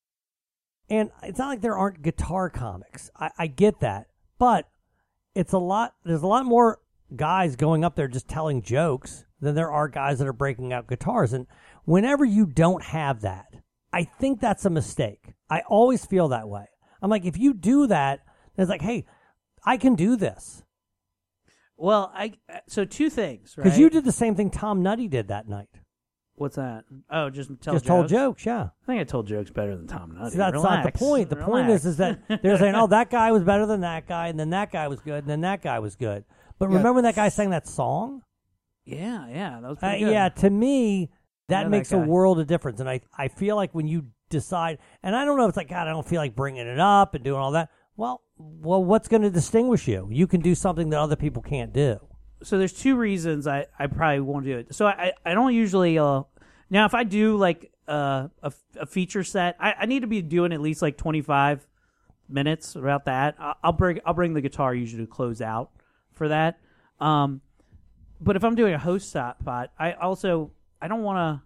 [0.91, 3.11] And it's not like there aren't guitar comics.
[3.19, 4.09] I, I get that,
[4.39, 4.69] but
[5.35, 5.95] it's a lot.
[6.05, 6.81] There's a lot more
[7.15, 10.89] guys going up there just telling jokes than there are guys that are breaking out
[10.89, 11.33] guitars.
[11.33, 11.47] And
[11.85, 13.55] whenever you don't have that,
[13.93, 15.33] I think that's a mistake.
[15.51, 16.67] I always feel that way.
[17.01, 18.21] I'm like, if you do that,
[18.57, 19.07] it's like, hey,
[19.65, 20.63] I can do this
[21.77, 23.65] Well, I uh, so two things, right?
[23.65, 25.69] because you did the same thing Tom Nutty did that night.
[26.37, 26.85] What's that?
[27.11, 27.87] Oh, just tell just jokes?
[27.87, 28.63] told jokes, yeah.
[28.83, 30.31] I think I told jokes better than Tom Nutty.
[30.33, 31.29] See, that's not the point.
[31.29, 34.29] The point is, is that they're saying, "Oh, that guy was better than that guy,
[34.29, 36.25] and then that guy was good, and then that guy was good."
[36.59, 36.77] But Yeah.
[36.77, 38.23] remember when that guy sang that song?
[38.85, 40.01] yeah, yeah, that was Uh, good.
[40.11, 41.11] yeah, to me,
[41.49, 42.81] that know that makes a world of difference.
[42.81, 45.69] And I, I feel like when you decide, and I don't know, if it's like
[45.69, 47.69] God, I don't feel like bringing it up and doing all that.
[47.97, 50.09] Well, well, what's going to distinguish you?
[50.11, 52.01] You can do something that other people can't do.
[52.45, 54.75] So there's two reasons I, I probably won't do it.
[54.75, 56.23] So I, I don't usually uh
[56.71, 60.23] now if I do like uh, a, a feature set, I, I need to be
[60.23, 61.67] doing at least like 25
[62.29, 63.37] minutes about that.
[63.39, 65.71] I- I'll bring I'll bring the guitar usually to close out
[66.13, 66.59] for that.
[67.01, 67.41] Um,
[68.21, 71.43] but if I'm doing a host spot, I also I don't want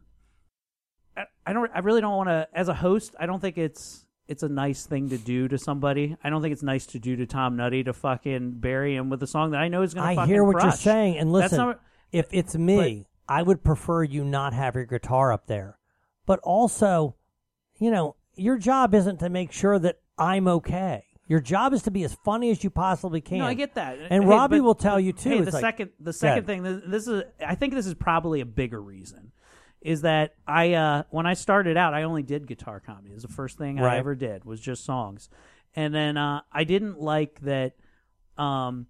[1.17, 1.21] to.
[1.23, 1.71] I, I don't.
[1.75, 2.49] I really don't want to.
[2.53, 6.17] As a host, I don't think it's it's a nice thing to do to somebody.
[6.23, 9.23] I don't think it's nice to do to Tom Nutty to fucking bury him with
[9.23, 10.23] a song that I know is going to.
[10.23, 11.81] I hear what you're saying, and listen, not-
[12.13, 15.79] if it's me, I would prefer you not have your guitar up there.
[16.27, 17.15] But also,
[17.79, 21.05] you know, your job isn't to make sure that I'm okay.
[21.29, 23.39] Your job is to be as funny as you possibly can.
[23.39, 23.99] No, I get that.
[24.11, 25.31] And Hey, Robby but- will tell you too.
[25.31, 26.63] Hey, the like- second, the second thing.
[26.87, 29.33] This is, I think this is probably a bigger reason,
[29.87, 33.11] is that I, uh, when I started out, I only did guitar comedy.
[33.11, 33.99] It was the first thing I Right.
[33.99, 35.31] ever did was just songs,
[35.75, 37.75] and then uh, I didn't like that.
[38.37, 38.87] Um,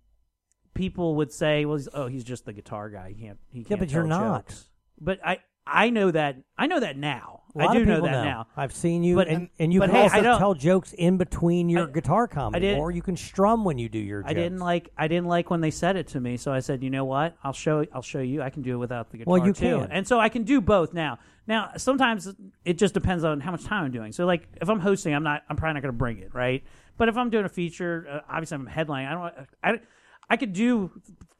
[0.74, 3.10] people would say, "Well, he's, oh, he's just the guitar guy.
[3.10, 4.46] He can't, he Yeah, can't." but you're tell not.
[4.48, 4.70] jokes."
[5.00, 6.36] But I, I know that.
[6.56, 7.42] I know that now.
[7.54, 8.46] A lot I do of know that now.
[8.54, 11.86] I've seen you, But- and, and you can hey, also tell jokes in between your
[11.86, 14.22] guitar comedy, or you can strum when you do your.
[14.26, 16.82] I didn't like I didn't like when they said it to me, so I said,
[16.82, 17.34] you know what?
[17.42, 18.42] I'll show I'll show you.
[18.42, 19.90] I can do it without the guitar Well, you too, can.
[19.90, 21.18] and so I can do both now.
[21.46, 22.28] Now sometimes
[22.66, 24.12] it just depends on how much time I'm doing.
[24.12, 26.62] So like if I'm hosting, I'm not I'm probably not going to bring it, right?
[26.98, 29.06] But if I'm doing a feature, uh, obviously I'm headlining.
[29.08, 29.80] I don't I,
[30.28, 30.90] I could do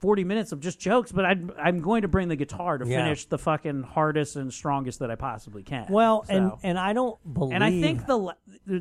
[0.00, 3.02] 40 minutes of just jokes, but I'd, I'm going to bring the guitar to Yeah.
[3.02, 5.86] finish the fucking hardest and strongest that I possibly can.
[5.90, 7.54] Well, So- and and I don't believe.
[7.54, 8.34] and I think the la-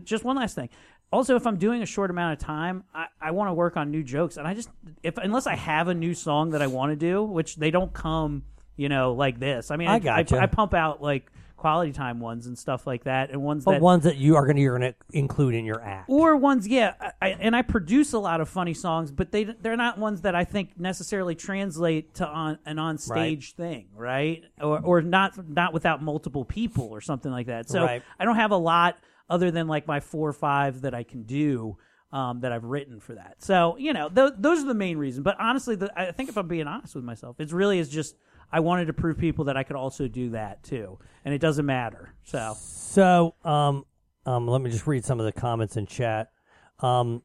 [0.03, 0.69] just one last thing.
[1.11, 3.89] Also, if I'm doing a short amount of time, I, I want to work on
[3.91, 4.69] new jokes, and I just
[5.03, 7.93] if unless I have a new song that I want to do, which they don't
[7.93, 8.43] come,
[8.75, 9.71] you know, like this.
[9.71, 10.37] I mean, I I, gotcha.
[10.39, 13.81] I, pump out like quality time ones and stuff like that, and ones but that
[13.81, 16.09] ones that you are going to you're going to include in your act.
[16.09, 19.77] or ones, yeah, I, and I produce a lot of funny songs, but they they're
[19.77, 24.43] not ones that I think necessarily translate to on an on stage thing, right?
[24.61, 27.69] Or or not not without multiple people or something like that.
[27.69, 28.03] So Right.
[28.19, 28.97] I don't have a lot
[29.29, 31.77] other than like my four or five that I can do.
[32.11, 33.43] um, that I've written for that.
[33.43, 35.23] So you know, th- those are the main reasons.
[35.25, 38.15] But honestly, the, I think if I'm being honest with myself, it really is just
[38.51, 41.65] I wanted to prove people that I could also do that too, and it doesn't
[41.65, 42.13] matter.
[42.23, 43.85] So So, um,
[44.25, 46.31] um, let me just read some of the comments in chat.
[46.79, 47.21] Um,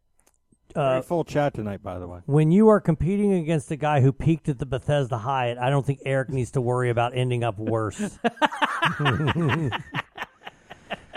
[0.74, 2.20] Very uh, full chat tonight, by the way.
[2.26, 5.84] when you are competing against a guy who peaked at the Bethesda Hyatt, I don't
[5.84, 8.18] think Erik needs to worry about ending up worse.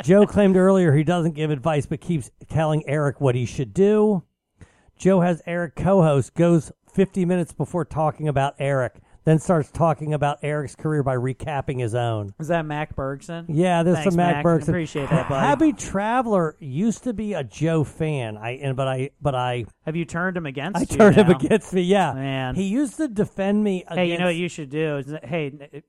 [0.04, 4.24] Joe claimed earlier he doesn't give advice but keeps telling Erik what he should do.
[4.98, 8.96] Joe has Erik co host, goes 50 minutes before talking about Erik,
[9.26, 12.34] then starts talking about Erik's career by recapping his own.
[12.40, 13.46] is that Mac Bergson?
[13.48, 14.44] Yeah, there's Thanks, some Mac, Mac.
[14.44, 14.74] Bergson.
[14.74, 15.46] Appreciate that, buddy.
[15.46, 18.38] Happy Traveler used to be a Joe fan.
[18.38, 20.80] I and but I but I Have you turned him against?
[20.80, 21.82] I turned him against me.
[21.82, 22.56] Yeah, Man.
[22.56, 23.84] He used to defend me.
[23.90, 24.98] Hey, you know what you should do?
[24.98, 25.84] Is that, hey, n-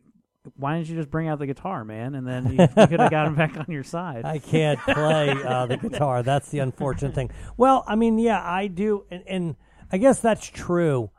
[0.57, 2.15] why didn't you just bring out the guitar, man?
[2.15, 4.25] And then you, you could have got him back on your side.
[4.25, 6.23] I can't play uh, the guitar.
[6.23, 7.31] That's the unfortunate thing.
[7.57, 9.57] Well, I mean, yeah, I do, and, and
[9.91, 11.11] I guess that's true.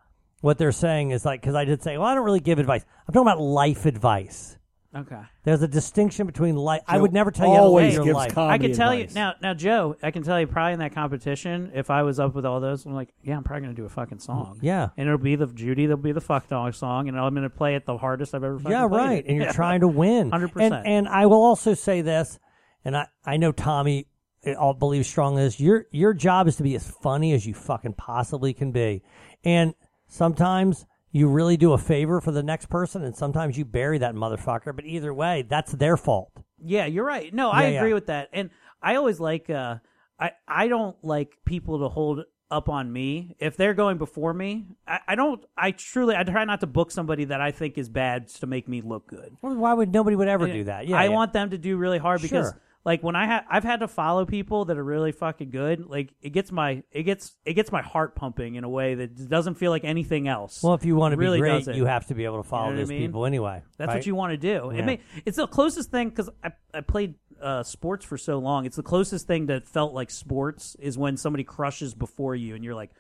[0.45, 2.85] What they're saying is like because I did say, well, I don't really give advice.
[3.07, 4.59] I'm talking about life advice.
[4.95, 5.19] Okay.
[5.43, 6.83] There's a distinction between life.
[6.87, 8.37] I would never tell you how to always live your gives life.
[8.37, 9.33] I can tell you now.
[9.41, 12.45] Now, Joe, I can tell you probably in that competition, if I was up with
[12.45, 14.59] all those, I'm like, yeah, I'm probably gonna do a fucking mm, song.
[14.61, 14.89] Yeah.
[14.95, 17.73] and it'll be the Judy, there'll be the fuck dog song, and I'm gonna play
[17.73, 18.59] it the hardest I've ever.
[18.59, 19.25] Fucking Yeah, played right.
[19.25, 19.27] it.
[19.27, 20.29] And you're trying to win.
[20.29, 20.85] Hundred And, percent.
[20.85, 22.37] and I will also say this,
[22.85, 24.05] and I, I know Tommy
[24.43, 25.59] eh, I'll believe strongly in this.
[25.59, 29.01] Your your job is to be as funny as you fucking possibly can be.
[29.43, 29.73] And
[30.07, 34.15] sometimes you really do a favor for the next person and sometimes you bury that
[34.15, 34.75] motherfucker.
[34.75, 36.31] But either way, that's their fault.
[36.63, 37.33] Yeah, you're right.
[37.33, 37.95] No, I Yeah, agree yeah.
[37.95, 38.29] with that.
[38.33, 38.49] And
[38.81, 39.77] I always like uh
[40.19, 43.35] I I don't like people to hold up on me.
[43.39, 46.91] If they're going before me, I, I don't I truly I try not to book
[46.91, 49.35] somebody that I think is bad to make me look good.
[49.41, 50.87] Well, why would nobody would ever do that?
[50.87, 51.09] Yeah, I yeah.
[51.09, 52.61] want them to do really hard because Sure.
[52.85, 56.13] Like when I ha- I've had to follow people that are really fucking good, like
[56.21, 59.55] it gets my it gets it gets my heart pumping in a way that doesn't
[59.55, 60.61] feel like anything else.
[60.61, 61.75] Well, if you want to It really be great, doesn't.
[61.75, 63.01] you have to be able to follow You know what I those mean?
[63.07, 63.63] people anyway.
[63.77, 63.95] That's right?
[63.95, 64.69] what you want to do.
[64.71, 64.79] Yeah.
[64.79, 68.65] It may, it's the closest thing because I, I played uh, sports for so long.
[68.67, 72.63] It's the closest thing that felt like sports is when somebody crushes before you and
[72.63, 72.91] you're like,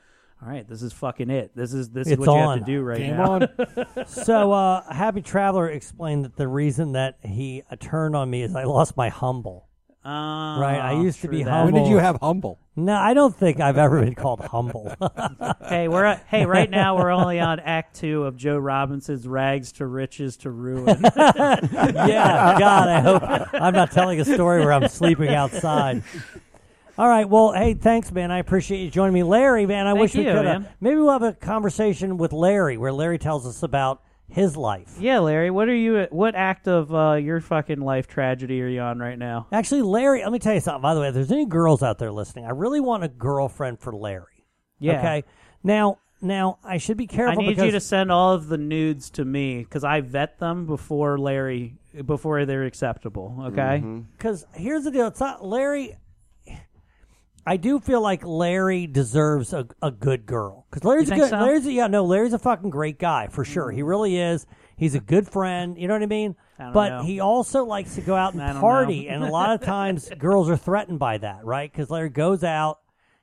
[0.41, 1.55] all right, this is fucking it.
[1.55, 2.57] This is this is It's what you on.
[2.57, 3.31] have to do right Game now.
[3.33, 4.05] on.
[4.07, 8.53] so, uh, Happy Traveler explained that the reason that he uh, turned on me is
[8.55, 9.69] I lost my humble.
[10.07, 11.49] Oh, right, I used to be that.
[11.49, 11.73] humble.
[11.73, 12.59] When did you have humble?
[12.75, 14.93] No, I don't think I've ever been called humble.
[15.67, 19.71] hey, we're at, hey right now we're only on Act Two of Joe Robinson's Rags
[19.73, 20.99] to Riches to Ruin.
[21.15, 26.03] yeah, God, I hope I'm not telling a story where I'm sleeping outside.
[26.97, 28.29] All right, well, hey, thanks, man.
[28.29, 29.65] I appreciate you joining me, Larry.
[29.65, 30.45] Man, I Thank wish we could.
[30.45, 30.67] man.
[30.79, 34.95] Maybe we'll have a conversation with Larry where Larry tells us about his life.
[34.99, 36.07] yeah, Larry, what are you?
[36.09, 39.47] What act of uh, your fucking life tragedy are you on right now?
[39.51, 40.81] Actually, Larry, let me tell you something.
[40.81, 43.79] By the way, if there's any girls out there listening, I really want a girlfriend
[43.79, 44.45] for Larry.
[44.79, 44.99] Yeah.
[44.99, 45.23] Okay.
[45.63, 47.31] Now, now I should be careful.
[47.31, 47.43] I careful.
[47.43, 50.65] need because you to send all of the nudes to me because I vet them
[50.65, 53.37] before Larry before they're acceptable.
[53.47, 53.83] Okay.
[54.17, 55.97] Because here's the deal: it's not Larry.
[57.45, 61.29] I do feel like Larry deserves a, a good girl because Larry's You a think
[61.31, 61.39] good.
[61.39, 61.45] so?
[61.45, 63.69] Larry's a, yeah, no, Larry's a fucking great guy for sure.
[63.71, 64.45] He really is.
[64.77, 65.77] He's a good friend.
[65.77, 66.35] You know what I mean?
[66.57, 67.03] I don't but know.
[67.03, 70.57] he also likes to go out and party, and a lot of times girls are
[70.57, 71.71] threatened by that, right?
[71.71, 72.79] Because Larry goes out.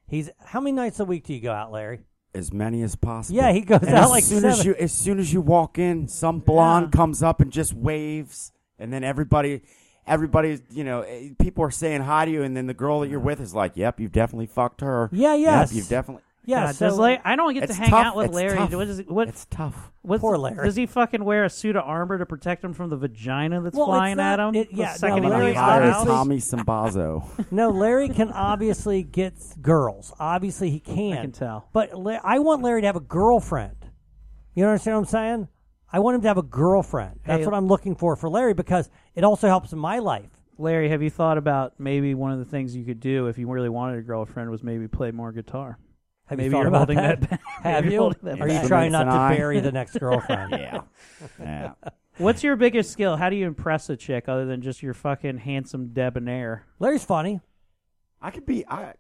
[0.07, 2.01] He's how many nights a week do you go out, Larry?
[2.35, 3.37] as many as possible.
[3.37, 5.79] Yeah, he goes And out as like soon as you as soon as you walk
[5.79, 9.63] in, some blonde comes up and just waves, and then everybody.
[10.07, 13.09] Everybody, you know, eh, people are saying hi to you, and then the girl that
[13.09, 15.71] you're with is like, "Yep, you've definitely fucked her." Yeah, yes.
[15.71, 16.23] Yep, you've definitely.
[16.45, 18.05] Yeah, God, so does Larry, I don't get to It's hang tough.
[18.07, 18.57] out with It's Larry.
[18.57, 18.75] tough.
[18.75, 19.29] What is what?
[19.29, 19.93] It's tough.
[20.03, 20.65] What's, Poor Larry.
[20.67, 23.77] Does he fucking wear a suit of armor to protect him from the vagina that's
[23.77, 24.55] Well, it's flying not- at him?
[24.57, 26.07] it- the yeah, second no, he Larry leaves the obviously- house?
[26.07, 27.47] Tommy Sambazo.
[27.53, 30.13] No, Larry can obviously get girls.
[30.19, 31.13] Obviously, he can.
[31.13, 31.69] I can tell.
[31.73, 33.77] But La- I want Larry to have a girlfriend.
[34.57, 35.49] You understand what I'm saying?
[35.93, 37.21] I want him to have a girlfriend.
[37.25, 40.31] That's Hey- what I'm looking for for Larry because it also helps in my life.
[40.59, 43.49] Larry, have you thought about maybe one of the things you could do if you
[43.51, 45.79] really wanted a girlfriend was maybe play more guitar?
[46.27, 47.29] Have maybe you thought you're about holding that?
[47.29, 47.41] back.
[47.63, 47.93] Have you?
[47.93, 49.37] you're holding Are you trying not to I.
[49.37, 50.51] bury the next girlfriend?
[50.53, 50.83] yeah.
[51.41, 51.73] Yeah.
[52.19, 53.17] What's your biggest skill?
[53.17, 56.67] How do you impress a chick other than just your fucking handsome debonair?
[56.79, 57.41] Larry's funny.
[58.21, 58.67] I could be.
[58.69, 58.95] I.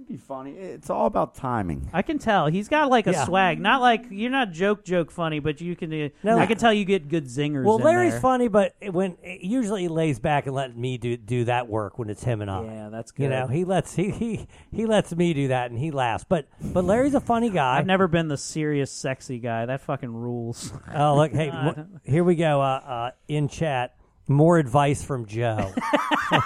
[0.00, 0.52] I could be funny.
[0.52, 1.90] It's all about timing.
[1.92, 3.24] I can tell he's got like a Yeah.
[3.26, 3.60] swag.
[3.60, 5.92] Not like you're not joke joke funny, but you can.
[5.92, 6.38] Uh, No.
[6.38, 7.66] I can tell you get good zingers.
[7.66, 8.20] Well, in Larry's there.
[8.20, 12.08] funny, but when usually he lays back and let me do do that work when
[12.08, 12.64] it's him and I.
[12.64, 13.24] Yeah, that's good.
[13.24, 16.24] You know, he lets he, he he lets me do that and he laughs.
[16.26, 17.76] But but Larry's a funny guy.
[17.78, 19.66] I've never been the serious, sexy guy.
[19.66, 20.72] That fucking rules.
[20.94, 21.32] Oh, look!
[21.32, 22.60] Hey, mo- here we go.
[22.62, 23.94] Uh, uh, in chat,
[24.28, 25.72] more advice from Joe.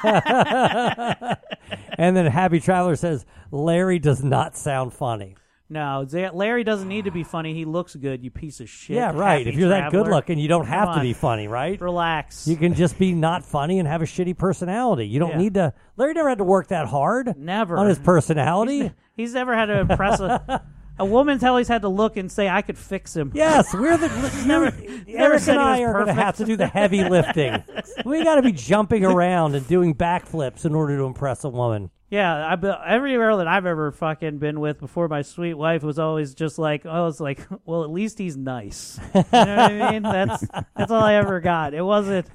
[1.99, 3.25] and then Happy Traveler says,
[3.55, 5.37] Larry does not sound funny.
[5.71, 7.55] No, Z- Larry doesn't need to be funny.
[7.55, 8.23] He looks good.
[8.23, 8.97] You piece of shit.
[8.97, 9.39] Yeah, right.
[9.39, 10.05] Happy If you're that traveler.
[10.05, 11.03] good looking, you don't Come have to on.
[11.03, 11.81] be funny, right?
[11.81, 12.47] Relax.
[12.47, 15.07] You can just be not funny and have a shitty personality.
[15.07, 15.39] You don't Yeah.
[15.39, 15.73] need to.
[15.97, 17.35] Larry never had to work that hard.
[17.39, 18.93] Never on his personality.
[19.17, 20.63] He's never had to impress a,
[20.99, 24.09] a woman's always had to look and say, "I could fix him." Yes, we're the
[24.47, 24.67] never.
[25.09, 26.19] Erik said and he I was are going to perfect.
[26.19, 27.65] have to do the heavy lifting.
[28.05, 31.91] we got to be jumping around and doing backflips in order to impress a woman.
[32.11, 35.83] Yeah, I be, every girl that I've ever fucking been with before my sweet wife
[35.83, 39.01] was always just like, I was like, well, at least he's nice.
[39.15, 40.03] You know what I mean?
[40.03, 41.75] That's that's all I ever got.
[41.75, 42.29] It wasn't.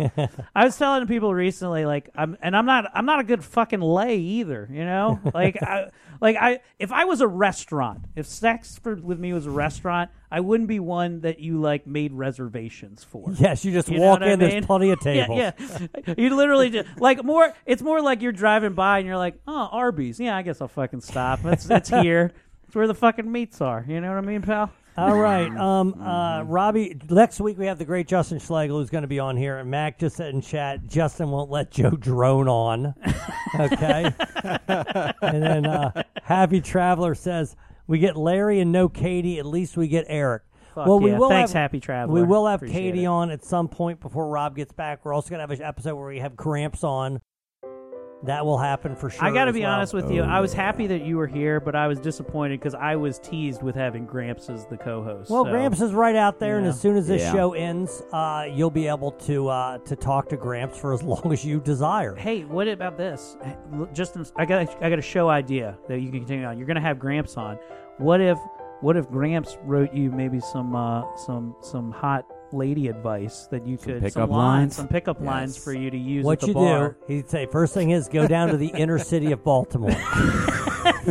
[0.55, 3.81] I was telling people recently, like, I'm and I'm not I'm not a good fucking
[3.81, 4.67] lay either.
[4.71, 5.89] You know, like I
[6.19, 10.09] like I if I was a restaurant, if sex for, with me was a restaurant,
[10.31, 13.31] I wouldn't be one that you like made reservations for.
[13.33, 14.39] Yes, you just You know walk what I in.
[14.39, 15.89] There's plenty of Yeah, tables.
[16.07, 17.53] Yeah, you literally just like more.
[17.65, 20.19] It's more like you're driving by and you're like, oh, Arby's.
[20.19, 21.43] Yeah, I guess I'll fucking stop.
[21.45, 22.31] It's it's here.
[22.67, 23.83] It's where the fucking meats are.
[23.87, 24.71] You know what I mean, pal?
[24.97, 26.99] All right, um, uh, Robby.
[27.09, 29.71] Next week we have the great Justin Schlegel who's going to be on here, and
[29.71, 32.93] Mac just said in chat, Justin won't let Joe drone on.
[33.59, 34.13] Okay,
[34.67, 37.55] and then uh, Happy Traveler says
[37.89, 39.39] we get Larry and no Katie.
[39.39, 40.43] At least we get Erik.
[40.75, 41.17] Fuck well, we yeah.
[41.17, 42.13] will Thanks, have, Happy Traveler.
[42.13, 43.07] We will have Appreciate Katie it.
[43.07, 45.03] on at some point before Rob gets back.
[45.03, 47.19] We're also going to have an episode where we have Gramps on.
[48.23, 49.23] That will happen for sure.
[49.23, 49.71] I got to be well.
[49.71, 50.23] honest with you.
[50.23, 53.63] I was happy that you were here, but I was disappointed because I was teased
[53.63, 55.29] with having Gramps as the co-host.
[55.31, 57.31] Well, so- Gramps is right out there, and as soon as this Yeah.
[57.31, 61.31] show ends, uh, you'll be able to uh, to talk to Gramps for as long
[61.31, 62.13] as you desire.
[62.15, 63.37] Hey, what about this?
[63.93, 66.57] Just I got a, I got a show idea that you can continue on.
[66.57, 67.57] You're gonna have Gramps on.
[67.99, 68.37] What if
[68.81, 73.77] what if Gramps wrote you maybe some uh, some some hot lady advice that you
[73.77, 74.75] could pickup some lines?
[74.75, 76.97] some pickup lines for you to use What at the you bar.
[77.07, 77.13] do?
[77.15, 79.91] He'd say first thing is go down to the inner city of Baltimore,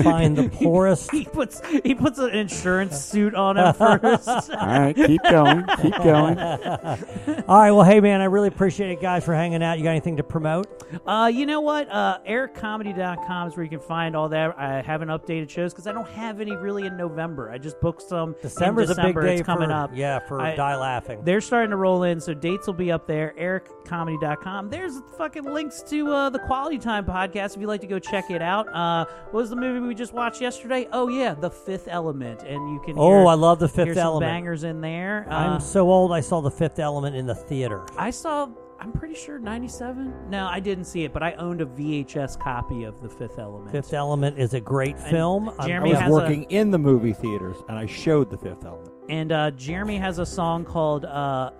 [0.02, 1.10] find the poorest.
[1.10, 4.28] He puts he puts an insurance suit on him first.
[4.28, 6.38] All right, keep going, keep going.
[6.38, 9.78] All right, well, hey man, I really appreciate it, guys, for hanging out.
[9.78, 10.66] You got anything to promote?
[11.06, 11.88] Uh, you know what?
[11.90, 14.58] Uh, ericcomedy.com is where you can find all that.
[14.58, 17.50] I haven't updated shows because I don't have any really in November.
[17.50, 18.30] I just booked some.
[18.34, 19.22] in December's a big December.
[19.22, 19.90] day It's coming for- up.
[19.94, 21.20] yeah, for I- Die Laughing.
[21.24, 23.34] They're starting to roll in, so dates will be up there.
[23.38, 24.70] ericcomedy.com.
[24.70, 28.30] There's fucking links to uh, the Quality Time podcast if you'd like to go check
[28.30, 28.68] it out.
[28.74, 30.88] Uh, what was the movie we just watched yesterday?
[30.92, 32.98] Oh yeah, The Fifth Element, and you can.
[32.98, 34.30] Oh, hear- I love The Fifth hear some Element.
[34.30, 35.26] Bangers in there.
[35.30, 36.12] Uh, I'm so old.
[36.12, 37.84] I saw The Fifth Element in the theater.
[37.96, 38.48] I saw.
[38.80, 40.30] I'm pretty sure 97.
[40.30, 43.72] No, I didn't see it, but I owned a VHS copy of The Fifth Element.
[43.72, 45.48] Fifth Element is a great film.
[45.58, 48.64] I'm- Jeremy I was working a, in the movie theaters, and I showed the Fifth
[48.64, 48.92] Element.
[49.08, 51.08] and uh, Jeremy has a song called uh,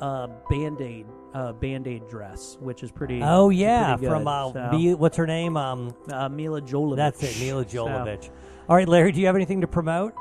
[0.01, 3.21] uh, Band Aid, uh, Band Aid Dress, which is pretty.
[3.23, 5.57] Oh yeah, pretty good, from uh, so- Mi- what's her name?
[5.57, 6.97] Um, uh, Milla Jovovich.
[6.97, 7.87] That's it, Milla So-
[8.69, 10.15] All right, Larry, do you have anything to promote?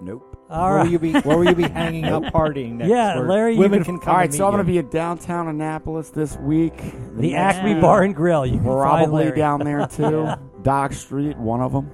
[0.00, 0.30] Nope.
[0.50, 0.84] All where right.
[0.84, 1.12] will you be?
[1.20, 2.90] Where will you be hanging out partying next?
[2.90, 4.10] Yeah, where Larry, you Women can- can come.
[4.14, 6.76] All right, so I'm going to be in downtown Annapolis this week.
[7.16, 8.44] The next Acme week, Bar and Grill.
[8.44, 9.36] You can find Probably Larry.
[9.36, 10.28] down there too.
[10.62, 11.90] Dock Street, one of them.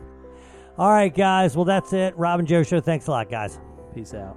[0.79, 1.55] All right, guys.
[1.57, 2.17] Well, that's it.
[2.17, 2.81] Rob and Joe Show.
[2.81, 3.61] Thanks a lot, guys.
[3.95, 4.37] Peace out.